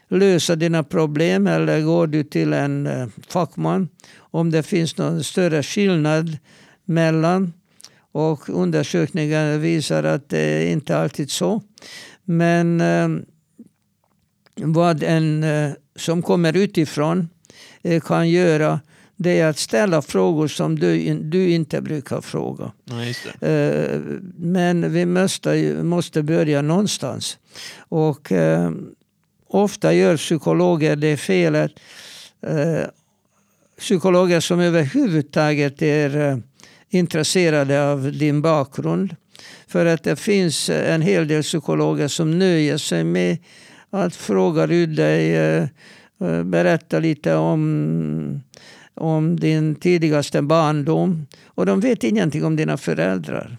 lösa 0.07 0.55
dina 0.55 0.83
problem 0.83 1.47
eller 1.47 1.81
går 1.81 2.07
du 2.07 2.23
till 2.23 2.53
en 2.53 2.87
eh, 2.87 3.07
fackman 3.27 3.89
om 4.17 4.51
det 4.51 4.63
finns 4.63 4.97
någon 4.97 5.23
större 5.23 5.63
skillnad 5.63 6.37
mellan. 6.85 7.53
Och 8.11 8.49
undersökningar 8.49 9.57
visar 9.57 10.03
att 10.03 10.29
det 10.29 10.71
inte 10.71 10.97
alltid 10.97 11.25
är 11.25 11.29
så. 11.29 11.61
Men 12.23 12.81
eh, 12.81 13.09
vad 14.55 15.03
en 15.03 15.43
eh, 15.43 15.71
som 15.95 16.21
kommer 16.21 16.57
utifrån 16.57 17.29
kan 18.03 18.29
göra 18.29 18.79
det 19.15 19.39
är 19.39 19.47
att 19.47 19.57
ställa 19.57 20.01
frågor 20.01 20.47
som 20.47 20.79
du, 20.79 21.13
du 21.13 21.49
inte 21.49 21.81
brukar 21.81 22.21
fråga. 22.21 22.71
Ja, 22.83 22.95
men 24.35 24.93
vi 24.93 25.05
måste, 25.05 25.73
måste 25.83 26.23
börja 26.23 26.61
någonstans. 26.61 27.37
Och 27.77 28.31
ofta 29.47 29.93
gör 29.93 30.17
psykologer 30.17 30.95
det 30.95 31.17
felet. 31.17 31.71
Eh, 32.41 32.87
psykologer 33.79 34.39
som 34.39 34.59
överhuvudtaget 34.59 35.81
är 35.81 36.17
eh, 36.17 36.37
intresserade 36.89 37.91
av 37.91 38.11
din 38.11 38.41
bakgrund. 38.41 39.15
För 39.67 39.85
att 39.85 40.03
det 40.03 40.15
finns 40.15 40.69
en 40.69 41.01
hel 41.01 41.27
del 41.27 41.43
psykologer 41.43 42.07
som 42.07 42.39
nöjer 42.39 42.77
sig 42.77 43.03
med 43.03 43.37
att 43.89 44.15
fråga 44.15 44.63
ut 44.63 44.95
dig, 44.95 45.35
eh, 45.35 45.67
eh, 46.21 46.43
berätta 46.43 46.99
lite 46.99 47.35
om 47.35 48.41
om 48.95 49.39
din 49.39 49.75
tidigaste 49.75 50.41
barndom. 50.41 51.27
Och 51.45 51.65
de 51.65 51.79
vet 51.79 52.03
ingenting 52.03 52.45
om 52.45 52.55
dina 52.55 52.77
föräldrar. 52.77 53.57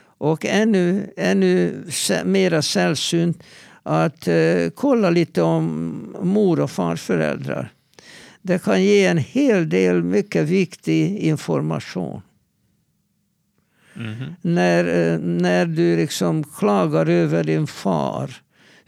Och 0.00 0.46
ännu, 0.46 1.12
ännu 1.16 1.84
mera 2.24 2.62
sällsynt 2.62 3.42
att 3.88 4.28
uh, 4.28 4.70
kolla 4.70 5.10
lite 5.10 5.42
om 5.42 6.16
mor 6.22 6.60
och 6.60 6.70
farföräldrar. 6.70 7.72
Det 8.42 8.62
kan 8.62 8.82
ge 8.82 9.06
en 9.06 9.18
hel 9.18 9.68
del 9.68 10.02
mycket 10.02 10.48
viktig 10.48 11.18
information. 11.18 12.22
Mm 13.96 14.14
-hmm. 14.14 14.34
När, 14.40 14.84
uh, 14.84 15.18
när 15.18 15.66
du 15.66 15.96
liksom 15.96 16.44
klagar 16.44 17.08
över 17.08 17.44
din 17.44 17.66
far 17.66 18.30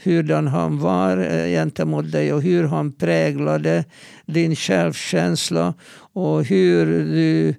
hurdan 0.05 0.47
han 0.47 0.79
var 0.79 1.17
eh, 1.17 1.47
gentemot 1.47 2.13
dig 2.13 2.33
och 2.33 2.43
hur 2.43 2.65
han 2.65 2.93
präglade 2.93 3.85
din 4.27 4.57
självkänsla 4.57 5.75
och 6.13 6.45
hur 6.45 6.87
du 6.87 7.55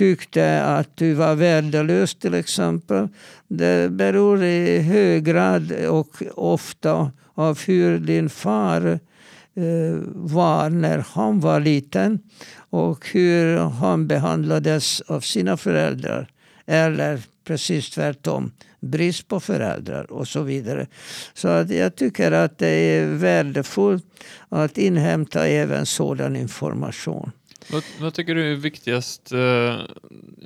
tyckte 0.00 0.62
att 0.64 0.96
du 0.96 1.14
var 1.14 1.34
värdelös 1.34 2.14
till 2.14 2.34
exempel. 2.34 3.08
Det 3.48 3.92
beror 3.92 4.42
i 4.42 4.78
hög 4.78 5.24
grad 5.24 5.72
och 5.72 6.22
ofta 6.34 7.12
av 7.34 7.58
hur 7.66 7.98
din 7.98 8.28
far 8.28 8.86
eh, 9.54 9.98
var 10.14 10.70
när 10.70 11.04
han 11.08 11.40
var 11.40 11.60
liten 11.60 12.18
och 12.70 13.08
hur 13.12 13.56
han 13.56 14.06
behandlades 14.06 15.00
av 15.00 15.20
sina 15.20 15.56
föräldrar. 15.56 16.28
Eller 16.66 17.22
precis 17.44 17.90
tvärtom 17.90 18.52
brist 18.80 19.28
på 19.28 19.40
föräldrar 19.40 20.12
och 20.12 20.28
så 20.28 20.42
vidare. 20.42 20.86
Så 21.34 21.48
att 21.48 21.70
jag 21.70 21.96
tycker 21.96 22.32
att 22.32 22.58
det 22.58 22.68
är 22.68 23.06
värdefullt 23.06 24.04
att 24.48 24.78
inhämta 24.78 25.46
även 25.46 25.86
sådan 25.86 26.36
information. 26.36 27.32
Vad, 27.72 27.82
vad, 28.00 28.14
tycker 28.14 28.34
du 28.34 28.52
är 28.52 28.56
viktigast 28.56 29.32
eh, 29.32 29.76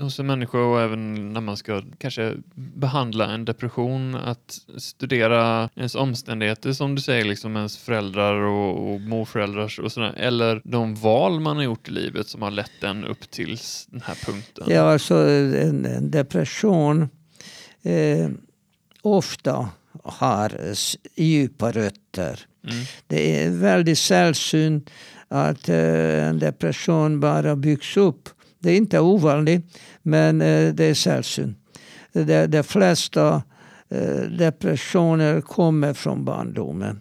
hos 0.01 0.19
en 0.19 0.27
människa 0.27 0.59
och 0.59 0.81
även 0.81 1.33
när 1.33 1.41
man 1.41 1.57
ska 1.57 1.83
kanske 1.99 2.35
behandla 2.55 3.35
en 3.35 3.45
depression? 3.45 4.15
Att 4.15 4.59
studera 4.77 5.71
ens 5.77 5.95
omständigheter 5.95 6.73
som 6.73 6.95
du 6.95 7.03
säger, 7.03 7.25
liksom 7.25 7.57
ens 7.57 7.79
föräldrar 7.79 8.35
och, 8.35 8.95
och 8.95 9.01
morföräldrar 9.01 9.81
och 9.81 9.93
sådär. 9.93 10.15
Eller 10.17 10.61
de 10.65 10.95
val 10.95 11.41
man 11.41 11.57
har 11.57 11.65
gjort 11.65 11.89
i 11.89 11.91
livet 11.91 12.29
som 12.29 12.43
har 12.43 12.51
lett 12.51 12.83
en 12.83 13.05
upp 13.05 13.31
till 13.31 13.59
den 13.87 14.03
här 14.05 14.15
punkten? 14.27 14.65
Ja, 14.69 14.93
alltså 14.93 15.15
en, 15.15 15.85
en 15.85 16.11
depression 16.11 17.09
eh, 17.83 18.29
ofta 19.03 19.69
har 20.03 20.53
djupa 21.17 21.73
rötter. 21.73 22.41
Mm. 22.65 22.85
Det 23.07 23.45
är 23.45 23.51
väldigt 23.51 23.99
sällsynt 23.99 24.91
att 25.35 25.69
eh, 25.69 26.29
en 26.29 26.39
depression 26.39 27.21
bara 27.21 27.57
byggs 27.57 27.97
upp. 27.97 28.29
Det 28.59 28.71
är 28.71 28.77
inte 28.77 29.01
ovanligt, 29.01 29.79
men 30.03 30.41
eh, 30.41 30.75
det 30.75 30.85
är 30.85 30.95
sällsynt. 30.95 31.59
De, 32.13 32.47
de 32.47 32.63
flesta 32.63 33.43
eh, 33.89 34.21
depressioner 34.39 35.41
kommer 35.41 35.95
från 35.95 36.25
barndomen. 36.25 37.01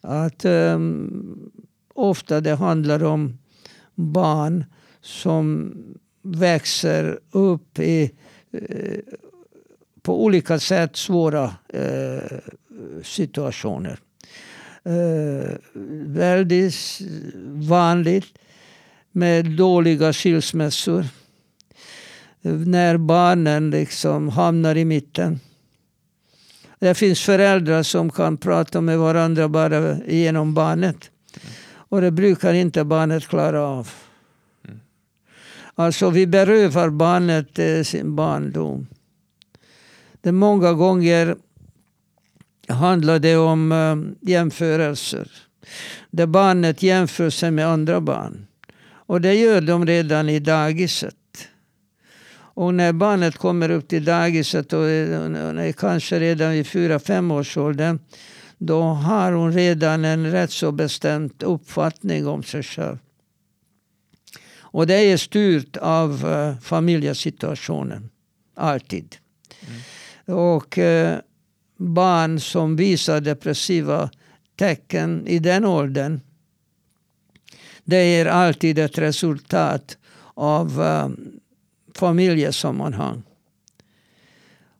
Att, 0.00 0.44
um, 0.44 1.50
ofta 1.94 2.40
det 2.40 2.54
handlar 2.54 3.04
om 3.04 3.38
barn 3.94 4.64
som 5.00 5.74
växer 6.22 7.18
upp 7.30 7.78
i 7.78 8.10
uh, 8.54 8.98
på 10.02 10.24
olika 10.24 10.58
sätt 10.58 10.96
svåra 10.96 11.44
uh, 11.74 12.38
situationer. 13.02 14.00
Eh, 14.84 15.56
väldigt 16.06 17.00
vanligt 17.44 18.38
med 19.12 19.50
dåliga 19.50 20.12
skilsmässor. 20.12 21.04
När 22.42 22.96
barnen 22.96 23.70
liksom 23.70 24.28
hamnar 24.28 24.76
i 24.76 24.84
mitten. 24.84 25.40
Det 26.78 26.94
finns 26.94 27.20
föräldrar 27.20 27.82
som 27.82 28.10
kan 28.10 28.36
prata 28.36 28.80
med 28.80 28.98
varandra 28.98 29.48
bara 29.48 30.04
genom 30.04 30.54
barnet. 30.54 31.10
Och 31.72 32.00
det 32.00 32.10
brukar 32.10 32.54
inte 32.54 32.84
barnet 32.84 33.28
klara 33.28 33.60
av. 33.62 33.90
Mm. 34.64 34.80
Alltså 35.74 36.10
vi 36.10 36.26
berövar 36.26 36.90
barnet 36.90 37.58
eh, 37.58 37.82
sin 37.82 38.16
barndom 38.16 38.86
det 40.20 40.28
är 40.28 40.32
många 40.32 40.72
gånger 40.72 41.36
handlar 42.70 43.18
det 43.18 43.36
om 43.36 43.72
äh, 43.72 44.28
jämförelser. 44.30 45.30
Där 46.10 46.26
barnet 46.26 46.82
jämför 46.82 47.30
sig 47.30 47.50
med 47.50 47.66
andra 47.66 48.00
barn. 48.00 48.46
Och 48.82 49.20
det 49.20 49.34
gör 49.34 49.60
de 49.60 49.86
redan 49.86 50.28
i 50.28 50.38
dagiset. 50.38 51.14
Och 52.32 52.74
när 52.74 52.92
barnet 52.92 53.36
kommer 53.36 53.70
upp 53.70 53.88
till 53.88 54.04
dagiset 54.04 54.72
och 54.72 54.90
är 54.90 55.72
kanske 55.72 56.20
redan 56.20 56.52
vid 56.52 56.66
fyra 56.66 56.98
fem 56.98 57.30
års 57.30 57.56
åldern 57.56 57.98
då 58.58 58.82
har 58.82 59.32
hon 59.32 59.52
redan 59.52 60.04
en 60.04 60.30
rätt 60.30 60.50
så 60.50 60.72
bestämd 60.72 61.42
uppfattning 61.42 62.26
om 62.26 62.42
sig 62.42 62.62
själv. 62.62 62.98
Och 64.72 64.86
det 64.86 64.94
är 64.94 65.16
styrt 65.16 65.76
av 65.76 66.26
uh, 66.26 66.60
familjesituationen. 66.60 68.10
Alltid. 68.54 69.16
Mm. 70.26 70.38
Och 70.38 70.78
eh, 70.78 71.18
barn 71.80 72.40
som 72.40 72.76
visar 72.76 73.20
depressiva 73.20 74.10
tecken 74.56 75.26
i 75.26 75.38
den 75.38 75.64
åldern. 75.64 76.20
Det 77.84 77.96
är 77.96 78.26
alltid 78.26 78.78
ett 78.78 78.98
resultat 78.98 79.98
av 80.34 80.82
eh, 80.82 81.08
familjesammanhang. 81.94 83.22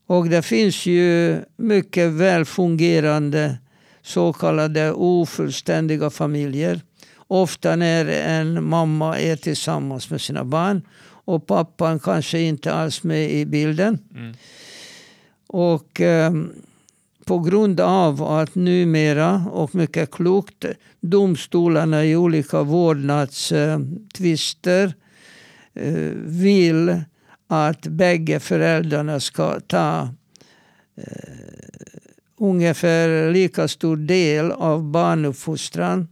Och 0.06 0.28
det 0.28 0.42
finns 0.42 0.86
ju 0.86 1.38
mycket 1.56 2.10
väl 2.10 2.44
fungerande 2.44 3.58
så 4.02 4.32
kallade 4.32 4.92
ofullständiga 4.92 6.10
familjer. 6.10 6.80
Ofta 7.16 7.76
när 7.76 8.06
en 8.06 8.64
mamma 8.64 9.18
är 9.18 9.36
tillsammans 9.36 10.10
med 10.10 10.20
sina 10.20 10.44
barn 10.44 10.82
och 11.02 11.46
pappan 11.46 12.00
kanske 12.00 12.40
inte 12.40 12.72
alls 12.72 13.02
med 13.02 13.30
i 13.30 13.46
bilden. 13.46 13.98
Mm. 14.14 14.34
Och 15.46 16.00
eh, 16.00 16.32
på 17.30 17.38
grund 17.38 17.80
av 17.80 18.22
att 18.22 18.54
numera, 18.54 19.44
och 19.52 19.74
mycket 19.74 20.10
klokt, 20.10 20.64
domstolarna 21.00 22.04
i 22.04 22.16
olika 22.16 22.62
vårdnadstvister 22.62 24.94
eh, 25.74 26.10
vill 26.24 27.00
att 27.48 27.86
bägge 27.86 28.40
föräldrarna 28.40 29.20
ska 29.20 29.60
ta 29.60 30.08
eh, 30.96 31.04
ungefär 32.38 33.32
lika 33.32 33.68
stor 33.68 33.96
del 33.96 34.52
av 34.52 34.84
barnuppfostran. 34.84 36.08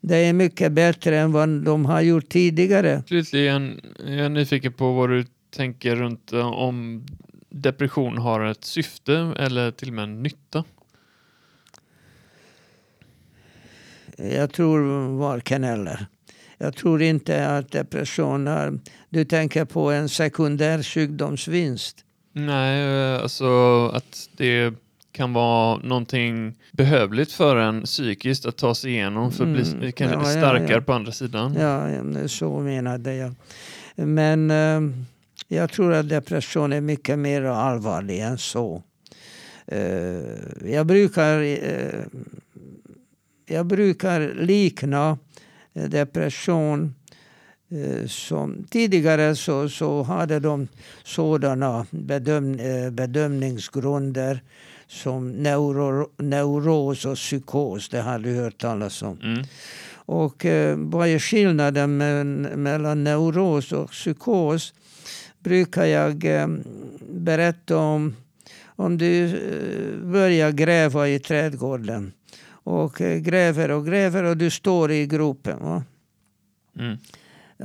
Det 0.00 0.16
är 0.16 0.32
mycket 0.32 0.72
bättre 0.72 1.18
än 1.18 1.32
vad 1.32 1.48
de 1.48 1.86
har 1.86 2.00
gjort 2.00 2.28
tidigare. 2.28 3.02
Slutligen, 3.06 3.80
jag 4.06 4.18
är 4.18 4.28
nyfiken 4.28 4.72
på 4.72 4.92
vad 4.92 5.10
du 5.10 5.24
tänker 5.56 5.96
runt 5.96 6.32
eh, 6.32 6.46
om 6.46 7.06
depression 7.54 8.18
har 8.18 8.44
ett 8.44 8.64
syfte 8.64 9.34
eller 9.38 9.70
till 9.70 9.88
och 9.88 9.94
med 9.94 10.04
en 10.04 10.22
nytta? 10.22 10.64
Jag 14.16 14.52
tror 14.52 15.08
varken 15.18 15.64
eller. 15.64 16.06
Jag 16.58 16.76
tror 16.76 17.02
inte 17.02 17.48
att 17.48 17.72
depression 17.72 18.46
har... 18.46 18.78
Du 19.08 19.24
tänker 19.24 19.64
på 19.64 19.90
en 19.90 20.08
sekundär 20.08 20.82
sjukdomsvinst. 20.82 22.04
Nej, 22.32 23.16
alltså 23.16 23.86
att 23.88 24.28
det 24.36 24.74
kan 25.12 25.32
vara 25.32 25.76
någonting 25.76 26.54
behövligt 26.72 27.32
för 27.32 27.56
en 27.56 27.82
psykiskt 27.82 28.46
att 28.46 28.56
ta 28.56 28.74
sig 28.74 28.90
igenom 28.90 29.32
för 29.32 29.44
att 29.44 29.50
bli 29.50 29.72
mm. 29.72 29.92
ja, 29.96 30.24
starkare 30.24 30.66
ja, 30.68 30.72
ja. 30.72 30.80
på 30.80 30.92
andra 30.92 31.12
sidan. 31.12 31.54
Ja, 31.54 32.28
så 32.28 32.60
menade 32.60 33.14
jag. 33.14 33.34
Men 33.94 34.50
eh, 34.50 34.80
jag 35.48 35.70
tror 35.70 35.92
att 35.92 36.08
depression 36.08 36.72
är 36.72 36.80
mycket 36.80 37.18
mer 37.18 37.42
allvarlig 37.42 38.20
än 38.20 38.38
så. 38.38 38.82
Eh, 39.66 40.70
jag 40.72 40.86
brukar, 40.86 41.40
eh, 41.42 42.04
jag 43.46 43.66
brukar 43.66 44.34
likna 44.34 45.18
depression 45.72 46.94
eh, 47.68 48.06
som, 48.06 48.64
tidigare 48.70 49.36
så, 49.36 49.68
så 49.68 50.02
hade 50.02 50.40
de 50.40 50.68
sådana 51.04 51.86
bedöm, 51.90 52.56
bedömningsgrunder 52.90 54.42
som 54.86 55.30
neuro, 55.30 56.08
neuros 56.18 57.04
och 57.04 57.16
psykos. 57.16 57.88
Det 57.88 58.00
har 58.00 58.18
du 58.18 58.34
hört 58.34 58.58
talas 58.58 59.02
om. 59.02 59.18
Mm. 59.22 59.44
Och 60.06 60.44
eh, 60.44 60.76
vad 60.78 61.08
är 61.08 61.18
skillnaden 61.18 61.96
mellan 62.62 63.04
neuros 63.04 63.72
och 63.72 63.90
psykos? 63.90 64.74
Brukar 65.44 65.84
jag 65.84 66.24
eh, 66.24 66.48
berätta 67.10 67.76
om 67.76 68.16
om 68.76 68.98
du 68.98 69.24
eh, 69.24 70.06
börjar 70.06 70.52
gräva 70.52 71.08
i 71.08 71.18
trädgården 71.18 72.12
och 72.46 73.00
eh, 73.00 73.18
gräver 73.18 73.70
och 73.70 73.86
gräver 73.86 74.24
och 74.24 74.36
du 74.36 74.50
står 74.50 74.92
i 74.92 75.06
gropen. 75.06 75.82
Mm. 76.78 76.96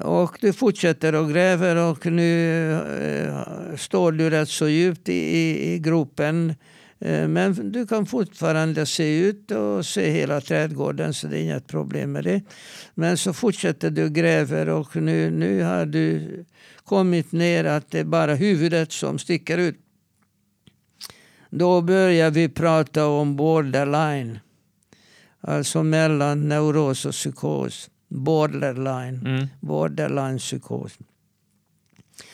Och 0.03 0.37
du 0.41 0.53
fortsätter 0.53 1.15
och 1.15 1.29
gräver 1.29 1.75
och 1.75 2.05
nu 2.05 2.79
står 3.77 4.11
du 4.11 4.29
rätt 4.29 4.49
så 4.49 4.67
djupt 4.67 5.09
i, 5.09 5.13
i, 5.13 5.73
i 5.73 5.79
gropen. 5.79 6.55
Äh, 6.99 7.27
men 7.27 7.71
du 7.71 7.87
kan 7.87 8.05
fortfarande 8.05 8.85
se 8.85 9.19
ut 9.19 9.51
och 9.51 9.85
se 9.85 10.09
hela 10.11 10.41
trädgården 10.41 11.13
så 11.13 11.27
det 11.27 11.37
är 11.37 11.43
inget 11.43 11.67
problem 11.67 12.11
med 12.11 12.23
det. 12.23 12.41
Men 12.95 13.17
så 13.17 13.33
fortsätter 13.33 13.89
du 13.89 14.09
gräver 14.09 14.69
och 14.69 14.95
nu, 14.95 15.31
nu 15.31 15.63
har 15.63 15.85
du 15.85 16.45
kommit 16.83 17.31
ner 17.31 17.63
att 17.63 17.91
det 17.91 17.99
är 17.99 18.03
bara 18.03 18.35
huvudet 18.35 18.91
som 18.91 19.19
sticker 19.19 19.57
ut. 19.57 19.75
Då 21.49 21.81
börjar 21.81 22.31
vi 22.31 22.49
prata 22.49 23.07
om 23.07 23.35
borderline. 23.35 24.39
Alltså 25.41 25.83
mellan 25.83 26.49
neuros 26.49 27.05
och 27.05 27.11
psykos. 27.11 27.89
Borderline. 28.07 29.25
Mm. 29.25 29.47
Borderline 29.59 30.37
psykos. 30.37 30.97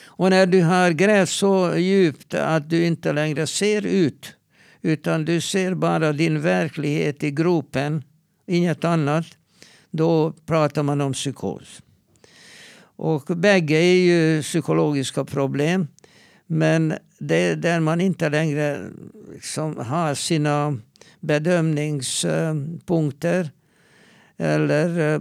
Och 0.04 0.30
när 0.30 0.46
du 0.46 0.62
har 0.62 0.90
grävt 0.90 1.28
så 1.28 1.76
djupt 1.76 2.34
att 2.34 2.70
du 2.70 2.86
inte 2.86 3.12
längre 3.12 3.46
ser 3.46 3.86
ut 3.86 4.36
utan 4.86 5.24
du 5.24 5.40
ser 5.40 5.74
bara 5.74 6.12
din 6.12 6.40
verklighet 6.40 7.24
i 7.24 7.30
gropen, 7.30 8.04
inget 8.46 8.84
annat. 8.84 9.26
Då 9.90 10.32
pratar 10.46 10.82
man 10.82 11.00
om 11.00 11.12
psykos. 11.12 11.82
Och 12.96 13.22
bägge 13.22 13.76
är 13.76 14.04
ju 14.04 14.42
psykologiska 14.42 15.24
problem. 15.24 15.88
Men 16.46 16.94
det 17.18 17.36
är 17.36 17.56
där 17.56 17.80
man 17.80 18.00
inte 18.00 18.28
längre 18.28 18.90
liksom 19.32 19.76
har 19.76 20.14
sina 20.14 20.78
bedömningspunkter 21.20 23.50
eller 24.36 25.14
eh, 25.14 25.20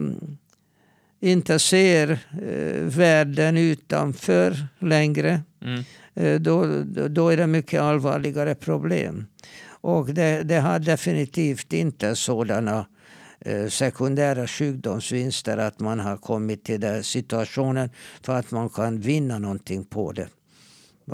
inte 1.20 1.60
ser 1.60 2.12
eh, 2.12 2.84
världen 2.84 3.58
utanför 3.58 4.68
längre. 4.80 5.42
Mm. 5.62 5.84
Eh, 6.16 6.40
då, 6.40 6.84
då 7.10 7.30
är 7.30 7.38
det 7.38 7.48
mycket 7.48 7.82
allvarligare 7.82 8.56
problem. 8.56 9.28
Och 9.68 10.14
det, 10.14 10.44
det 10.44 10.60
har 10.60 10.80
definitivt 10.80 11.74
inte 11.74 12.16
sådana 12.16 12.86
eh, 13.40 13.68
sekundära 13.68 14.48
sjukdomsvinster 14.48 15.58
att 15.58 15.80
man 15.80 16.00
har 16.00 16.18
kommit 16.18 16.64
till 16.64 16.80
den 16.80 17.04
situationen 17.04 17.90
för 18.22 18.36
att 18.36 18.52
man 18.52 18.70
kan 18.70 19.00
vinna 19.00 19.40
någonting 19.40 19.86
på 19.86 20.12
det. 20.12 20.28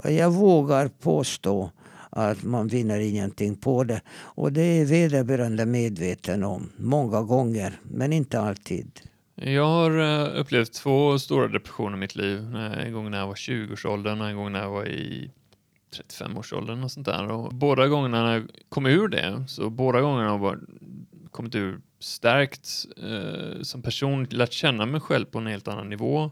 Jag 0.04 0.30
vågar 0.30 0.88
påstå 0.88 1.70
att 2.10 2.42
man 2.42 2.68
vinner 2.68 2.98
ingenting 2.98 3.56
på 3.56 3.84
det. 3.84 4.00
Och 4.10 4.52
det 4.52 4.62
är 4.62 4.84
vederbörande 4.84 5.66
medveten 5.66 6.44
om. 6.44 6.70
Många 6.76 7.22
gånger, 7.22 7.80
men 7.82 8.12
inte 8.12 8.40
alltid. 8.40 9.00
Jag 9.44 9.66
har 9.66 9.98
eh, 9.98 10.40
upplevt 10.40 10.72
två 10.72 11.18
stora 11.18 11.48
depressioner 11.48 11.96
i 11.96 12.00
mitt 12.00 12.16
liv. 12.16 12.56
Eh, 12.56 12.86
en 12.86 12.92
gång 12.92 13.10
när 13.10 13.18
jag 13.18 13.26
var 13.26 13.34
20-årsåldern 13.34 14.20
och 14.20 14.28
en 14.28 14.36
gång 14.36 14.52
när 14.52 14.62
jag 14.62 14.70
var 14.70 14.88
i 14.88 15.30
35-årsåldern 15.96 16.84
och 16.84 16.90
sånt 16.90 17.06
där. 17.06 17.30
Och 17.30 17.54
båda 17.54 17.88
gångerna 17.88 18.22
när 18.22 18.32
jag 18.32 18.48
kom 18.68 18.86
ur 18.86 19.08
det, 19.08 19.44
så 19.48 19.70
båda 19.70 20.00
gångerna 20.00 20.30
har 20.30 20.46
jag 20.46 20.60
kommit 21.30 21.54
ur 21.54 21.80
stärkt 21.98 22.68
eh, 22.96 23.62
som 23.62 23.82
person, 23.82 24.26
lärt 24.30 24.52
känna 24.52 24.86
mig 24.86 25.00
själv 25.00 25.24
på 25.24 25.38
en 25.38 25.46
helt 25.46 25.68
annan 25.68 25.88
nivå. 25.88 26.30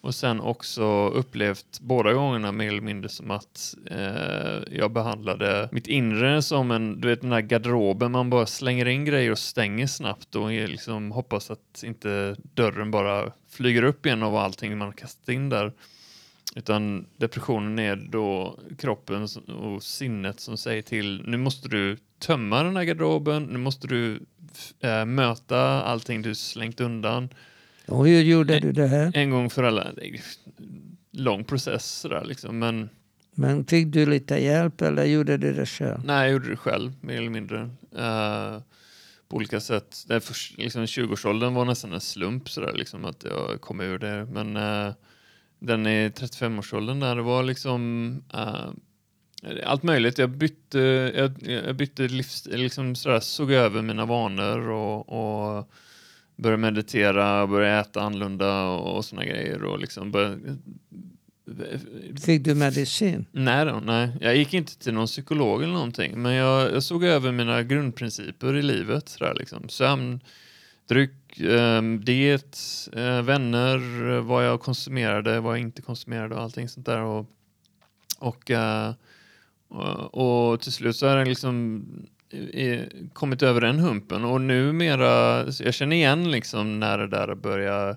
Och 0.00 0.14
sen 0.14 0.40
också 0.40 1.08
upplevt 1.08 1.80
båda 1.80 2.12
gångerna 2.12 2.52
mer 2.52 2.68
eller 2.68 2.80
mindre 2.80 3.08
som 3.08 3.30
att 3.30 3.74
eh, 3.90 4.78
jag 4.78 4.92
behandlade 4.92 5.68
mitt 5.72 5.86
inre 5.86 6.42
som 6.42 6.70
en, 6.70 7.00
du 7.00 7.08
vet 7.08 7.20
den 7.20 7.30
där 7.30 7.40
garderoben 7.40 8.12
man 8.12 8.30
bara 8.30 8.46
slänger 8.46 8.88
in 8.88 9.04
grejer 9.04 9.30
och 9.30 9.38
stänger 9.38 9.86
snabbt 9.86 10.34
och 10.34 10.50
liksom 10.50 11.12
hoppas 11.12 11.50
att 11.50 11.82
inte 11.84 12.36
dörren 12.54 12.90
bara 12.90 13.32
flyger 13.48 13.82
upp 13.82 14.06
igen 14.06 14.22
av 14.22 14.36
allting 14.36 14.78
man 14.78 14.92
kastat 14.92 15.28
in 15.28 15.48
där. 15.48 15.72
Utan 16.56 17.06
depressionen 17.16 17.78
är 17.78 17.96
då 17.96 18.58
kroppen 18.78 19.28
och 19.48 19.82
sinnet 19.82 20.40
som 20.40 20.56
säger 20.56 20.82
till 20.82 21.22
nu 21.26 21.36
måste 21.36 21.68
du 21.68 21.96
tömma 22.18 22.62
den 22.62 22.76
här 22.76 22.84
garderoben, 22.84 23.42
nu 23.42 23.58
måste 23.58 23.86
du 23.86 24.20
äh, 24.80 25.04
möta 25.04 25.82
allting 25.82 26.22
du 26.22 26.34
slängt 26.34 26.80
undan 26.80 27.28
och 27.90 28.06
hur 28.06 28.22
gjorde 28.22 28.60
du 28.60 28.72
det 28.72 28.86
här? 28.86 29.12
En 29.14 29.30
gång 29.30 29.50
för 29.50 29.62
alla. 29.62 29.86
Lång 31.12 31.44
process 31.44 32.00
sådär 32.00 32.24
liksom, 32.24 32.58
men... 32.58 32.88
Men 33.34 33.64
fick 33.64 33.86
du 33.86 34.06
lite 34.06 34.36
hjälp 34.36 34.80
eller 34.80 35.04
gjorde 35.04 35.36
du 35.36 35.52
det 35.52 35.66
själv? 35.66 36.04
Nej, 36.04 36.22
jag 36.22 36.32
gjorde 36.32 36.50
det 36.50 36.56
själv, 36.56 36.92
mer 37.00 37.16
eller 37.16 37.30
mindre. 37.30 37.60
Uh, 37.98 38.62
på 39.28 39.36
olika 39.36 39.60
sätt. 39.60 40.04
Det 40.08 40.20
för, 40.20 40.60
liksom, 40.60 40.84
20-årsåldern 40.84 41.54
var 41.54 41.64
nästan 41.64 41.92
en 41.92 42.00
slump 42.00 42.50
sådär, 42.50 42.72
liksom, 42.72 43.04
att 43.04 43.24
jag 43.24 43.60
kom 43.60 43.80
ur 43.80 43.98
det. 43.98 44.24
Men 44.32 44.56
uh, 44.56 44.92
den 45.58 45.86
i 45.86 46.08
35-årsåldern 46.08 47.00
där, 47.00 47.16
det 47.16 47.22
var 47.22 47.42
liksom... 47.42 48.12
Uh, 48.34 48.70
allt 49.64 49.82
möjligt. 49.82 50.18
Jag 50.18 50.30
bytte, 50.30 50.78
jag, 51.16 51.32
jag 51.66 51.76
bytte 51.76 52.02
livs, 52.08 52.46
liksom 52.46 52.94
sådär, 52.94 53.20
såg 53.20 53.52
över 53.52 53.82
mina 53.82 54.04
vanor 54.04 54.68
och, 54.68 55.08
och 55.08 55.70
börja 56.40 56.56
meditera, 56.56 57.46
börja 57.46 57.80
äta 57.80 58.00
annorlunda 58.00 58.64
och 58.68 59.04
såna 59.04 59.24
grejer. 59.24 59.64
Och 59.64 59.78
liksom 59.78 60.10
börja... 60.10 60.38
Fick 62.24 62.44
du 62.44 62.54
medicin? 62.54 63.26
Nej, 63.32 63.64
då, 63.64 63.80
nej, 63.84 64.10
jag 64.20 64.36
gick 64.36 64.54
inte 64.54 64.78
till 64.78 64.94
någon 64.94 65.06
psykolog 65.06 65.62
eller 65.62 65.72
någonting. 65.72 66.22
Men 66.22 66.32
jag, 66.32 66.72
jag 66.72 66.82
såg 66.82 67.04
över 67.04 67.32
mina 67.32 67.62
grundprinciper 67.62 68.56
i 68.56 68.62
livet. 68.62 69.08
Sådär, 69.08 69.34
liksom. 69.34 69.68
Sömn, 69.68 70.20
dryck, 70.88 71.40
eh, 71.40 71.82
diet, 71.82 72.58
eh, 72.92 73.22
vänner, 73.22 74.20
vad 74.20 74.46
jag 74.46 74.60
konsumerade, 74.60 75.40
vad 75.40 75.52
jag 75.52 75.60
inte 75.60 75.82
konsumerade 75.82 76.34
och 76.34 76.42
allting 76.42 76.68
sånt 76.68 76.86
där. 76.86 77.00
Och, 77.00 77.26
och, 78.18 78.50
eh, 78.50 78.92
och, 79.68 80.52
och 80.52 80.60
till 80.60 80.72
slut 80.72 80.96
så 80.96 81.06
är 81.06 81.16
det 81.16 81.24
liksom 81.24 81.84
kommit 83.12 83.42
över 83.42 83.60
den 83.60 83.78
humpen 83.78 84.24
och 84.24 84.40
numera, 84.40 85.44
jag 85.46 85.74
känner 85.74 85.96
igen 85.96 86.30
liksom 86.30 86.80
när 86.80 86.98
det 86.98 87.06
där 87.06 87.34
börjar 87.34 87.96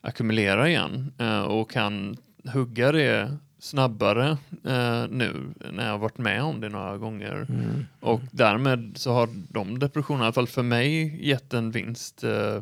ackumulera 0.00 0.68
igen 0.68 1.12
eh, 1.18 1.42
och 1.42 1.70
kan 1.70 2.16
hugga 2.52 2.92
det 2.92 3.36
snabbare 3.58 4.38
eh, 4.64 5.04
nu 5.10 5.54
när 5.72 5.88
jag 5.88 5.98
varit 5.98 6.18
med 6.18 6.42
om 6.42 6.60
det 6.60 6.68
några 6.68 6.98
gånger. 6.98 7.46
Mm. 7.48 7.86
Och 8.00 8.20
därmed 8.30 8.92
så 8.96 9.12
har 9.12 9.28
de 9.48 9.78
depressionerna, 9.78 10.24
i 10.24 10.26
alla 10.26 10.32
fall 10.32 10.46
för 10.46 10.62
mig, 10.62 11.18
gett 11.28 11.54
en 11.54 11.70
vinst. 11.70 12.24
Eh, 12.24 12.60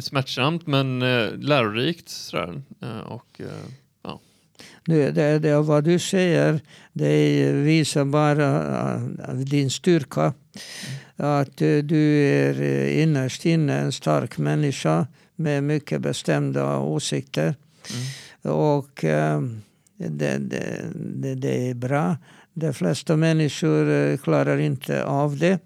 smärtsamt 0.00 0.66
men 0.66 0.98
lärorikt. 1.40 2.08
Sådär. 2.08 2.62
Och, 3.06 3.40
det, 4.88 5.10
det, 5.10 5.38
det, 5.38 5.60
vad 5.60 5.84
du 5.84 5.98
säger 5.98 6.60
det 6.92 7.52
visar 7.52 8.04
bara 8.04 8.98
din 9.34 9.70
styrka. 9.70 10.32
Att 11.16 11.56
du 11.56 12.24
är 12.24 12.88
innerst 13.02 13.46
inne 13.46 13.78
en 13.78 13.92
stark 13.92 14.38
människa 14.38 15.06
med 15.36 15.64
mycket 15.64 16.00
bestämda 16.00 16.78
åsikter. 16.78 17.54
Mm. 18.44 18.56
Och 18.56 19.04
det, 19.96 20.38
det, 20.38 21.34
det, 21.34 21.70
är 21.70 21.74
bra. 21.74 22.16
De 22.54 22.74
flesta 22.74 23.16
människor 23.16 24.16
klarar 24.16 24.58
inte 24.58 25.04
av 25.04 25.38
det. 25.38 25.58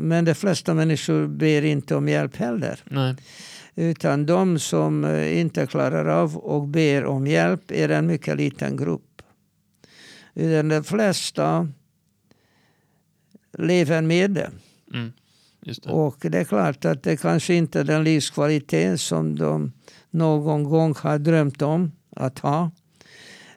Men 0.00 0.24
de 0.24 0.34
flesta 0.34 0.74
människor 0.74 1.26
ber 1.26 1.64
inte 1.64 1.94
om 1.94 2.08
hjälp 2.08 2.36
heller. 2.36 2.80
Nej. 2.84 3.14
Utan 3.76 4.26
de 4.26 4.58
som 4.58 5.04
eh, 5.04 5.40
inte 5.40 5.66
klarar 5.66 6.06
av 6.06 6.36
och 6.36 6.68
ber 6.68 7.04
om 7.04 7.26
hjälp 7.26 7.70
är 7.70 7.88
en 7.88 8.06
mycket 8.06 8.36
liten 8.36 8.76
grupp. 8.76 9.22
Utan 10.34 10.68
de 10.68 10.84
flesta 10.84 11.68
lever 13.58 14.02
med 14.02 14.30
det. 14.30 14.50
Mm, 14.94 15.12
det. 15.60 15.86
Och 15.86 16.16
det 16.20 16.38
är 16.38 16.44
klart 16.44 16.84
att 16.84 17.02
det 17.02 17.16
kanske 17.16 17.54
inte 17.54 17.80
är 17.80 17.84
den 17.84 18.04
livskvalitet 18.04 19.00
som 19.00 19.36
de 19.36 19.72
någon 20.10 20.64
gång 20.64 20.94
har 20.98 21.18
drömt 21.18 21.62
om 21.62 21.92
att 22.16 22.38
ha. 22.38 22.70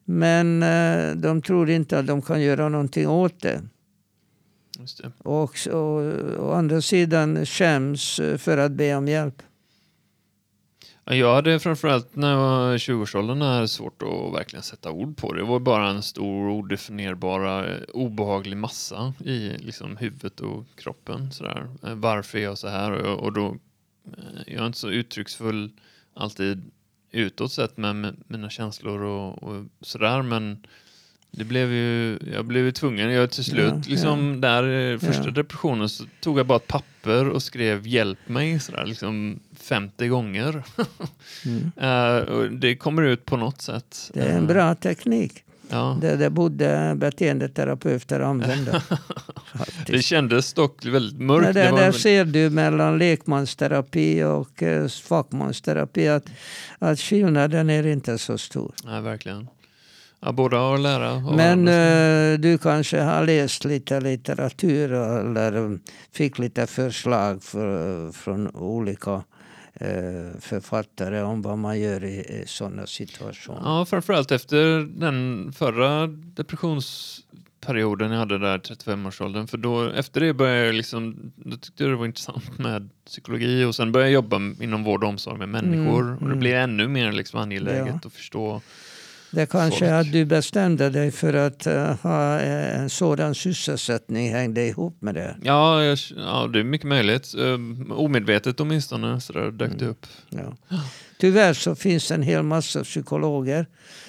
Men 0.05 0.63
eh, 0.63 1.15
de 1.15 1.41
tror 1.41 1.69
inte 1.69 1.99
att 1.99 2.07
de 2.07 2.21
kan 2.21 2.41
göra 2.41 2.69
någonting 2.69 3.07
åt 3.07 3.41
det. 3.41 3.61
det. 5.01 5.11
Och, 5.17 5.67
och 5.67 6.01
å 6.39 6.51
andra 6.51 6.81
sidan 6.81 7.45
skäms 7.45 8.21
för 8.37 8.57
att 8.57 8.71
be 8.71 8.95
om 8.95 9.07
hjälp. 9.07 9.41
Jag 11.09 11.35
hade 11.35 11.59
framförallt 11.59 12.15
när 12.15 12.31
jag 12.31 12.37
var 12.37 12.73
i 12.73 12.77
20-årsåldern 12.77 13.67
svårt 13.67 14.01
att 14.01 14.33
verkligen 14.33 14.63
sätta 14.63 14.91
ord 14.91 15.17
på 15.17 15.33
det. 15.33 15.39
Det 15.39 15.45
var 15.45 15.59
bara 15.59 15.89
en 15.89 16.03
stor 16.03 16.49
odefinierbara 16.49 17.67
eh, 17.67 17.81
obehaglig 17.93 18.57
massa 18.57 19.13
i 19.25 19.49
liksom, 19.57 19.97
huvudet 19.97 20.39
och 20.39 20.65
kroppen. 20.75 21.31
Sådär. 21.31 21.67
Eh, 21.83 21.95
varför 21.95 22.37
är 22.37 22.43
jag 22.43 22.57
så 22.57 22.67
här? 22.67 22.91
Och, 22.91 23.23
och 23.23 23.33
då, 23.33 23.57
eh, 24.05 24.41
jag 24.45 24.61
är 24.61 24.67
inte 24.67 24.79
så 24.79 24.89
uttrycksfull 24.89 25.71
alltid 26.13 26.71
utåt 27.11 27.51
sett 27.51 27.77
med 27.77 28.15
mina 28.27 28.49
känslor 28.49 29.01
och, 29.01 29.43
och 29.43 29.65
sådär 29.81 30.21
men 30.21 30.65
det 31.37 31.43
blev 31.43 31.71
ju, 31.71 32.19
jag 32.33 32.45
blev 32.45 32.65
ju 32.65 32.71
tvungen, 32.71 33.11
jag 33.11 33.31
till 33.31 33.43
slut, 33.43 33.73
ja, 33.73 33.81
liksom 33.87 34.33
ja. 34.33 34.49
där 34.49 34.97
första 34.97 35.25
ja. 35.25 35.31
depressionen 35.31 35.89
så 35.89 36.03
tog 36.19 36.39
jag 36.39 36.45
bara 36.45 36.55
ett 36.55 36.67
papper 36.67 37.29
och 37.29 37.43
skrev 37.43 37.87
hjälp 37.87 38.19
mig 38.27 38.59
sådär 38.59 38.85
liksom 38.85 39.39
50 39.59 40.07
gånger. 40.07 40.63
mm. 41.45 41.71
uh, 42.43 42.51
det 42.51 42.75
kommer 42.75 43.03
ut 43.03 43.25
på 43.25 43.37
något 43.37 43.61
sätt. 43.61 44.11
Det 44.13 44.21
är 44.21 44.37
en 44.37 44.47
bra 44.47 44.75
teknik. 44.75 45.43
Ja. 45.69 45.97
Det, 46.01 46.15
det 46.15 46.29
borde 46.29 46.93
beteendeterapeuter 46.95 48.19
använda. 48.19 48.81
det 49.87 50.01
kändes 50.01 50.53
dock 50.53 50.85
väldigt 50.85 51.19
mörkt. 51.19 51.43
Nej, 51.43 51.53
det, 51.53 51.77
där 51.77 51.91
ser 51.91 52.25
du 52.25 52.49
mellan 52.49 52.97
lekmansterapi 52.97 54.23
och 54.23 54.63
eh, 54.63 54.87
fackmansterapi 54.87 56.07
att, 56.07 56.25
att 56.79 56.99
skillnaden 56.99 57.69
är 57.69 57.87
inte 57.87 58.17
så 58.17 58.37
stor. 58.37 58.73
Nej, 58.83 59.01
verkligen. 59.01 59.47
Ja, 60.19 60.31
båda 60.31 60.57
har 60.57 60.77
lära. 60.77 61.19
Men 61.19 61.67
eh, 61.67 62.39
du 62.39 62.57
kanske 62.57 63.01
har 63.01 63.25
läst 63.25 63.65
lite 63.65 64.01
litteratur 64.01 64.93
eller 64.93 65.79
fick 66.11 66.39
lite 66.39 66.67
förslag 66.67 67.43
för, 67.43 68.11
från 68.11 68.55
olika 68.55 69.23
eh, 69.73 70.39
författare 70.39 71.21
om 71.21 71.41
vad 71.41 71.57
man 71.57 71.79
gör 71.79 72.03
i, 72.03 72.19
i 72.19 72.43
sådana 72.47 72.87
situationer. 72.87 73.61
Ja, 73.63 73.85
framförallt 73.85 74.31
efter 74.31 74.79
den 74.99 75.51
förra 75.53 76.07
depressionsperioden 76.07 78.11
jag 78.11 78.19
hade 78.19 78.37
där, 78.37 78.57
35-årsåldern. 78.57 79.47
För 79.47 79.57
då, 79.57 79.89
efter 79.89 80.21
det 80.21 80.33
började 80.33 80.65
jag 80.65 80.75
liksom, 80.75 81.31
då 81.35 81.57
tyckte 81.57 81.83
jag 81.83 81.91
det 81.91 81.95
var 81.95 82.05
intressant 82.05 82.57
med 82.57 82.89
psykologi 83.05 83.63
och 83.63 83.75
sen 83.75 83.91
började 83.91 84.11
jag 84.11 84.13
jobba 84.13 84.41
inom 84.59 84.83
vård 84.83 85.03
och 85.03 85.09
omsorg 85.09 85.37
med 85.37 85.49
människor. 85.49 86.01
Mm, 86.01 86.13
och 86.13 86.19
det 86.19 86.25
mm. 86.25 86.39
blev 86.39 86.55
ännu 86.55 86.87
mer 86.87 87.11
liksom 87.11 87.39
angeläget 87.39 87.87
ja. 87.87 88.07
att 88.07 88.13
förstå 88.13 88.61
det 89.31 89.45
kanske 89.45 89.95
att 89.95 90.11
du 90.11 90.25
bestämde 90.25 90.89
dig 90.89 91.11
för 91.11 91.33
att 91.33 91.67
uh, 91.67 91.73
ha 91.73 92.39
eh, 92.39 92.79
en 92.79 92.89
sådan 92.89 93.35
sysselsättning 93.35 94.31
hängde 94.31 94.65
ihop 94.65 95.01
med 95.01 95.15
det? 95.15 95.35
Ja, 95.43 95.83
jag, 95.83 95.97
ja 96.17 96.49
det 96.53 96.59
är 96.59 96.63
mycket 96.63 96.87
möjligt. 96.87 97.33
Um, 97.37 97.91
omedvetet 97.91 98.59
åtminstone 98.59 99.21
så 99.21 99.33
där 99.33 99.51
dök 99.51 99.69
det 99.69 99.85
mm. 99.85 99.89
upp. 99.89 100.07
Ja. 100.29 100.53
Tyvärr 101.19 101.53
så 101.53 101.75
finns 101.75 102.11
en 102.11 102.23
hel 102.23 102.43
massa 102.43 102.83
psykologer 102.83 103.65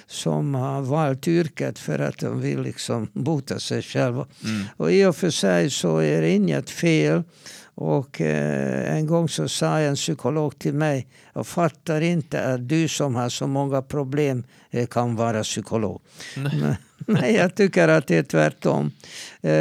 som 0.06 0.54
har 0.54 0.80
valt 0.80 1.28
yrket 1.28 1.78
för 1.78 1.98
att 1.98 2.18
de 2.18 2.40
vill 2.40 2.62
liksom 2.62 3.10
bota 3.12 3.58
sig 3.58 3.82
själva. 3.82 4.26
Mm. 4.44 4.64
Och 4.76 4.92
i 4.92 5.04
och 5.04 5.16
för 5.16 5.30
sig 5.30 5.70
så 5.70 5.98
är 5.98 6.20
det 6.20 6.30
inget 6.30 6.70
fel 6.70 7.22
och 7.80 8.20
eh, 8.20 8.96
en 8.96 9.06
gång 9.06 9.28
så 9.28 9.48
sa 9.48 9.78
en 9.78 9.94
psykolog 9.94 10.58
till 10.58 10.74
mig, 10.74 11.06
jag 11.34 11.46
fattar 11.46 12.00
inte 12.00 12.44
att 12.44 12.68
du 12.68 12.88
som 12.88 13.14
har 13.14 13.28
så 13.28 13.46
många 13.46 13.82
problem 13.82 14.44
eh, 14.70 14.86
kan 14.86 15.16
vara 15.16 15.42
psykolog. 15.42 16.00
Nej. 16.36 16.76
Nej, 17.06 17.34
jag 17.34 17.54
tycker 17.54 17.88
att 17.88 18.06
det 18.06 18.16
är 18.16 18.22
tvärtom. 18.22 18.90
Eh, 19.42 19.52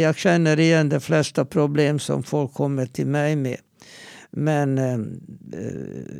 jag 0.00 0.16
känner 0.16 0.60
igen 0.60 0.88
de 0.88 1.00
flesta 1.00 1.44
problem 1.44 1.98
som 1.98 2.22
folk 2.22 2.54
kommer 2.54 2.86
till 2.86 3.06
mig 3.06 3.36
med. 3.36 3.56
Men 4.30 4.80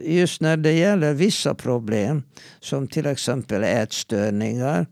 just 0.03 0.41
när 0.41 0.57
det 0.57 0.73
gäller 0.73 1.15
vissa 1.15 1.55
problem, 1.55 2.23
som 2.61 2.89
till 2.89 3.07
exempel 3.07 3.65
ätstörningar 3.65 4.87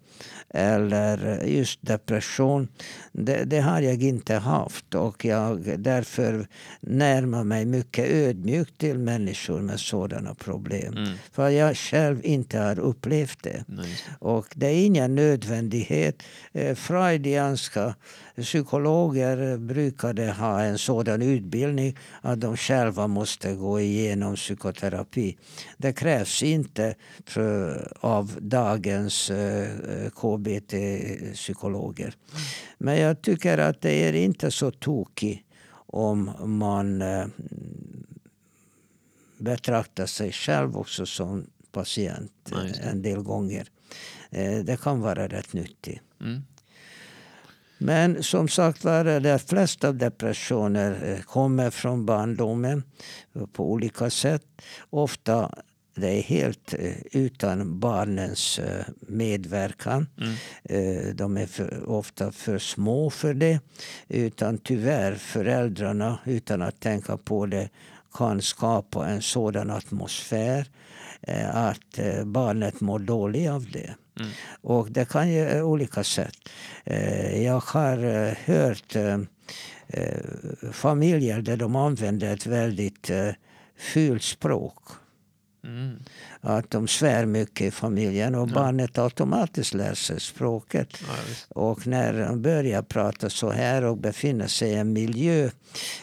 eller 0.52 1.44
just 1.44 1.78
depression. 1.82 2.68
Det, 3.12 3.44
det, 3.44 3.60
har 3.60 3.80
jag 3.80 4.02
inte 4.02 4.34
haft 4.34 4.94
och 4.94 5.24
jag 5.24 5.74
därför 5.78 6.46
närmar 6.80 7.44
mig 7.44 7.64
mycket 7.64 8.10
ödmjukt 8.10 8.78
till 8.78 8.98
människor 8.98 9.60
med 9.60 9.80
sådana 9.80 10.34
problem. 10.34 10.96
Mm. 10.96 11.12
För 11.32 11.48
jag 11.48 11.76
själv 11.76 12.20
inte 12.24 12.58
har 12.58 12.78
upplevt 12.78 13.42
det. 13.42 13.64
Nej. 13.66 13.96
Och 14.18 14.46
det 14.54 14.66
är 14.66 14.86
ingen 14.86 15.14
nödvändighet. 15.14 16.22
Eh, 16.52 16.74
freudianska 16.74 17.94
psykologer 18.36 19.56
brukade 19.56 20.32
ha 20.32 20.60
en 20.60 20.78
sådan 20.78 21.22
utbildning 21.22 21.98
att 22.20 22.40
de 22.40 22.56
själva 22.56 23.06
måste 23.06 23.54
gå 23.54 23.80
igenom 23.80 24.34
psykoterapi. 24.34 25.36
Det 25.76 25.92
krävs 25.92 26.42
inte 26.42 26.94
för, 27.26 27.88
av 28.00 28.38
dagens 28.40 29.30
eh, 29.30 29.68
KBT-psykologer. 30.42 32.14
Men 32.78 33.00
jag 33.00 33.22
tycker 33.22 33.58
att 33.58 33.80
det 33.80 33.92
är 33.92 34.12
inte 34.12 34.50
så 34.50 34.70
tokigt 34.70 35.46
om 35.86 36.30
man 36.58 37.02
eh, 37.02 37.26
betraktar 39.38 40.06
sig 40.06 40.32
själv 40.32 40.76
också 40.76 41.06
som 41.06 41.46
patient 41.72 42.32
Nej, 42.52 42.80
en 42.82 43.02
del 43.02 43.22
gånger. 43.22 43.68
Eh, 44.30 44.58
det 44.58 44.80
kan 44.80 45.00
vara 45.00 45.28
rätt 45.28 45.52
nyttigt. 45.52 46.00
Mm. 46.20 46.42
Men 47.78 48.22
som 48.22 48.48
sagt 48.48 48.84
var, 48.84 49.20
de 49.20 49.38
flesta 49.38 49.92
depressioner 49.92 51.12
eh, 51.12 51.22
kommer 51.22 51.70
från 51.70 52.06
barndomen 52.06 52.82
på 53.52 53.72
olika 53.72 54.10
sätt. 54.10 54.46
Ofta 54.90 55.50
det 55.94 56.18
är 56.18 56.22
helt 56.22 56.74
eh, 56.74 56.92
utan 57.12 57.80
barnens 57.80 58.58
eh, 58.58 58.84
medverkan. 59.00 60.08
Mm. 60.20 61.16
De 61.16 61.36
är 61.36 61.46
för, 61.46 61.88
ofta 61.90 62.32
för 62.32 62.58
små 62.58 63.10
för 63.10 63.34
det. 63.34 63.60
Utan 64.08 64.58
tyvärr 64.58 65.14
föräldrarna, 65.14 66.18
utan 66.24 66.62
att 66.62 66.80
tänka 66.80 67.16
på 67.16 67.46
det, 67.46 67.68
kan 68.14 68.42
skapa 68.42 69.08
en 69.08 69.22
sådan 69.22 69.70
atmosfär 69.70 70.66
att 71.52 71.98
barnet 72.24 72.80
mår 72.80 72.98
dåligt 72.98 73.50
av 73.50 73.70
det. 73.70 73.94
Mm. 74.20 74.30
Och 74.60 74.90
det 74.90 75.08
kan 75.08 75.32
ju 75.32 75.62
olika 75.62 76.04
sätt. 76.04 76.48
Eh, 76.84 77.42
jag 77.44 77.60
har 77.60 78.04
eh, 78.04 78.34
hört 78.44 78.96
eh, 78.96 79.18
familjer 80.72 81.42
där 81.42 81.56
de 81.56 81.76
använder 81.76 82.34
ett 82.34 82.46
väldigt 82.46 83.10
fult 83.78 84.22
språk. 84.22 84.82
Mm. 85.64 85.98
Att 86.40 86.70
de 86.70 86.88
svär 86.88 87.26
mycket 87.26 87.66
i 87.66 87.70
familjen 87.70 88.34
och 88.34 88.48
ja. 88.48 88.54
barnet 88.54 88.98
automatiskt 88.98 89.74
lär 89.74 89.94
sig 89.94 90.20
språket. 90.20 90.88
Ja, 91.00 91.14
och 91.48 91.86
när 91.86 92.12
de 92.12 92.42
börjar 92.42 92.82
prata 92.82 93.30
så 93.30 93.50
här 93.50 93.84
och 93.84 93.98
befinner 93.98 94.46
sig 94.46 94.70
i 94.70 94.74
en 94.74 94.92
miljö, 94.92 95.50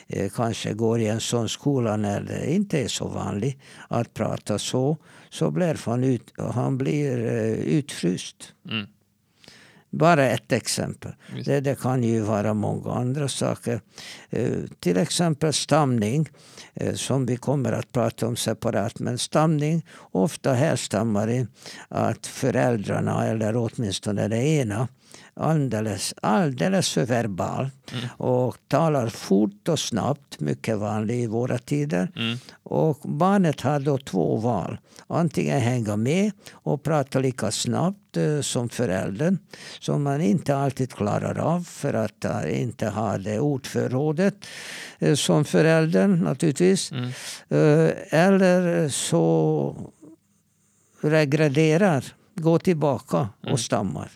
eh, 0.07 0.29
kanske 0.29 0.73
går 0.73 0.99
i 0.99 1.07
en 1.07 1.19
sån 1.19 1.49
skola 1.49 1.97
när 1.97 2.21
det 2.21 2.53
inte 2.53 2.83
är 2.83 2.87
så 2.87 3.07
vanligt 3.07 3.59
att 3.87 4.13
prata 4.13 4.59
så, 4.59 4.97
så 5.29 5.51
blir 5.51 5.79
han, 5.85 6.03
ut, 6.03 6.33
han 6.37 6.77
blir 6.77 7.25
eh, 7.25 7.53
utfryst. 7.53 8.53
Mm. 8.69 8.87
Bara 9.89 10.25
ett 10.25 10.51
exempel. 10.51 11.11
Det, 11.45 11.59
det, 11.59 11.79
kan 11.79 12.03
ju 12.03 12.21
vara 12.21 12.53
många 12.53 12.91
andra 12.91 13.27
saker. 13.27 13.81
Eh, 14.29 14.51
till 14.79 14.97
exempel 14.97 15.53
stamning, 15.53 16.29
eh, 16.73 16.93
som 16.93 17.25
vi 17.25 17.37
kommer 17.37 17.71
att 17.71 17.91
prata 17.91 18.27
om 18.27 18.35
separat. 18.35 18.99
Men 18.99 19.17
stamning 19.17 19.85
ofta 20.11 20.53
härstammar 20.53 21.29
i 21.29 21.47
att 21.87 22.27
föräldrarna, 22.27 23.27
eller 23.27 23.55
åtminstone 23.55 24.27
det 24.27 24.43
ena, 24.43 24.87
alldeles, 25.33 26.13
alldeles 26.21 26.93
för 26.93 27.05
verbal 27.05 27.69
mm. 27.91 28.05
och 28.17 28.57
talar 28.67 29.07
fort 29.07 29.67
och 29.67 29.79
snabbt, 29.79 30.39
mycket 30.39 30.77
vanligt 30.77 31.23
i 31.23 31.27
våra 31.27 31.57
tider. 31.57 32.11
Mm. 32.15 32.37
Och 32.63 32.99
barnet 33.03 33.61
har 33.61 33.79
då 33.79 33.97
två 33.97 34.35
val. 34.35 34.77
Antingen 35.07 35.59
hänga 35.59 35.95
med 35.95 36.31
och 36.51 36.83
prata 36.83 37.19
lika 37.19 37.51
snabbt 37.51 38.17
eh, 38.17 38.41
som 38.41 38.69
föräldern, 38.69 39.37
som 39.79 40.03
man 40.03 40.21
inte 40.21 40.55
alltid 40.55 40.93
klarar 40.93 41.39
av 41.39 41.63
för 41.63 41.93
att 41.93 42.25
uh, 42.25 42.61
inte 42.61 42.89
ha 42.89 43.17
det 43.17 43.39
ordförrådet 43.39 44.35
uh, 45.03 45.15
som 45.15 45.45
föräldern 45.45 46.23
naturligtvis. 46.23 46.91
Mm. 46.91 47.05
Uh, 47.51 47.91
eller 48.09 48.89
så 48.89 49.75
regrederar, 51.01 52.05
går 52.35 52.59
tillbaka 52.59 53.29
och 53.39 53.47
mm. 53.47 53.57
stammar. 53.57 54.11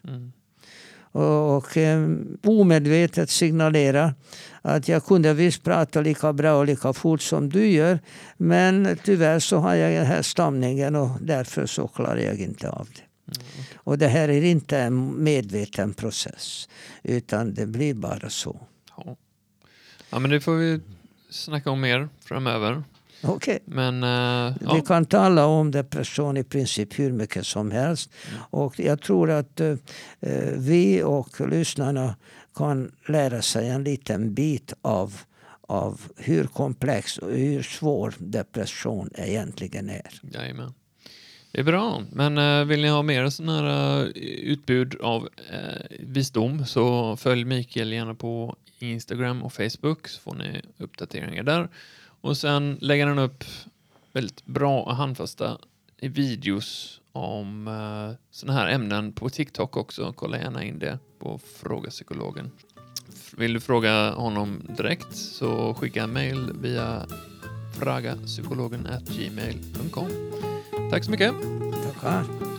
Mm 1.16 1.44
och 1.64 1.78
eh, 1.78 2.10
omedvetet 2.44 3.30
signalera 3.30 4.14
att 4.62 4.88
jag 4.88 5.06
kunde 5.06 5.34
visst 5.34 5.64
prata 5.64 6.02
lika 6.02 6.34
bra 6.34 6.54
och 6.54 6.66
lika 6.66 6.94
fort 6.94 7.22
som 7.22 7.50
du 7.50 7.68
gör 7.68 8.00
men 8.38 8.98
tyvärr 9.04 9.40
så 9.40 9.58
har 9.58 9.76
jag 9.76 9.94
den 9.94 10.06
här 10.06 10.22
stamningen 10.22 10.96
och 10.96 11.10
därför 11.22 11.66
så 11.66 11.88
klarar 11.88 12.18
jag 12.18 12.40
inte 12.40 12.70
av 12.70 12.88
det. 12.96 13.02
Mm. 13.42 13.66
Och 13.76 13.98
det 13.98 14.08
här 14.08 14.30
är 14.30 14.44
inte 14.44 14.78
en 14.78 15.24
medveten 15.24 15.94
process 15.94 16.70
utan 17.04 17.54
det 17.54 17.66
blir 17.66 17.94
bara 17.94 18.30
så. 18.30 18.60
Ja, 18.98 19.16
ja 20.10 20.20
men 20.20 20.32
det 20.32 20.42
får 20.42 20.56
vi 20.56 20.80
snacka 21.30 21.72
om 21.72 21.82
mer 21.82 22.10
framöver. 22.26 22.84
Okej. 23.24 23.60
Men 23.66 24.04
ja. 24.04 24.74
Vi 24.76 24.82
kan 24.82 25.06
tala 25.06 25.46
om 25.46 25.72
depression 25.72 26.38
i 26.38 26.44
princip 26.44 27.00
hur 27.00 27.12
mycket 27.12 27.46
som 27.46 27.72
helst. 27.72 28.12
Mm. 28.30 28.42
Och 28.50 28.80
jag 28.80 29.02
tror 29.02 29.32
att 29.32 29.60
eh, 29.60 29.76
vi 30.58 31.04
och 31.04 31.50
lyssnarna 31.50 32.16
kan 32.56 32.92
lära 33.08 33.42
sig 33.42 33.70
en 33.70 33.84
liten 33.84 34.34
bit 34.34 34.74
av, 34.82 35.14
av 35.62 36.02
hur 36.18 36.44
komplex 36.44 37.18
och 37.18 37.32
hur 37.32 37.64
svår 37.64 38.14
depression 38.18 39.10
egentligen 39.16 39.90
är. 39.90 40.20
Jajamän. 40.22 40.74
Det 41.52 41.60
är 41.60 41.64
bra, 41.64 42.04
men 42.12 42.68
vill 42.68 42.82
ni 42.82 42.88
ha 42.88 43.02
mer 43.02 43.30
sån 43.30 43.50
här 43.50 44.12
utbud 44.44 44.96
av 45.02 45.30
eh, 45.52 45.98
visdom 46.00 46.66
så 46.66 47.18
följ 47.18 47.46
Mikael 47.46 47.94
gärna 47.94 48.16
på 48.16 48.56
Instagram 48.80 49.44
och 49.44 49.54
Facebook 49.54 50.08
så 50.08 50.22
får 50.22 50.36
ni 50.36 50.62
uppdateringar 50.78 51.44
där. 51.44 51.70
Och 52.24 52.38
sen 52.38 52.78
lägger 52.82 53.08
han 53.08 53.20
upp 53.20 53.44
väldigt 54.12 54.46
bra 54.46 54.82
och 54.82 54.96
handfasta 54.96 55.58
videos 56.02 57.02
om 57.12 57.68
eh, 57.68 58.12
sådana 58.32 58.60
här 58.60 58.68
ämnen 58.68 59.14
på 59.14 59.30
TikTok 59.30 59.78
också. 59.78 60.14
Kolla 60.16 60.38
gärna 60.38 60.64
in 60.64 60.80
det 60.80 61.00
på 61.20 61.38
Fråga 61.38 61.90
Psykologen. 61.90 62.52
Vill 63.38 63.54
du 63.54 63.60
fråga 63.60 64.12
honom 64.12 64.62
direkt 64.78 65.16
så 65.16 65.74
skicka 65.74 66.04
en 66.04 66.14
mail 66.14 66.52
via 66.62 67.06
fragapsykologen.gmail.com. 67.80 70.10
Tack 70.92 71.04
så 71.04 71.12
mycket! 71.12 71.34
Tackar. 71.84 72.53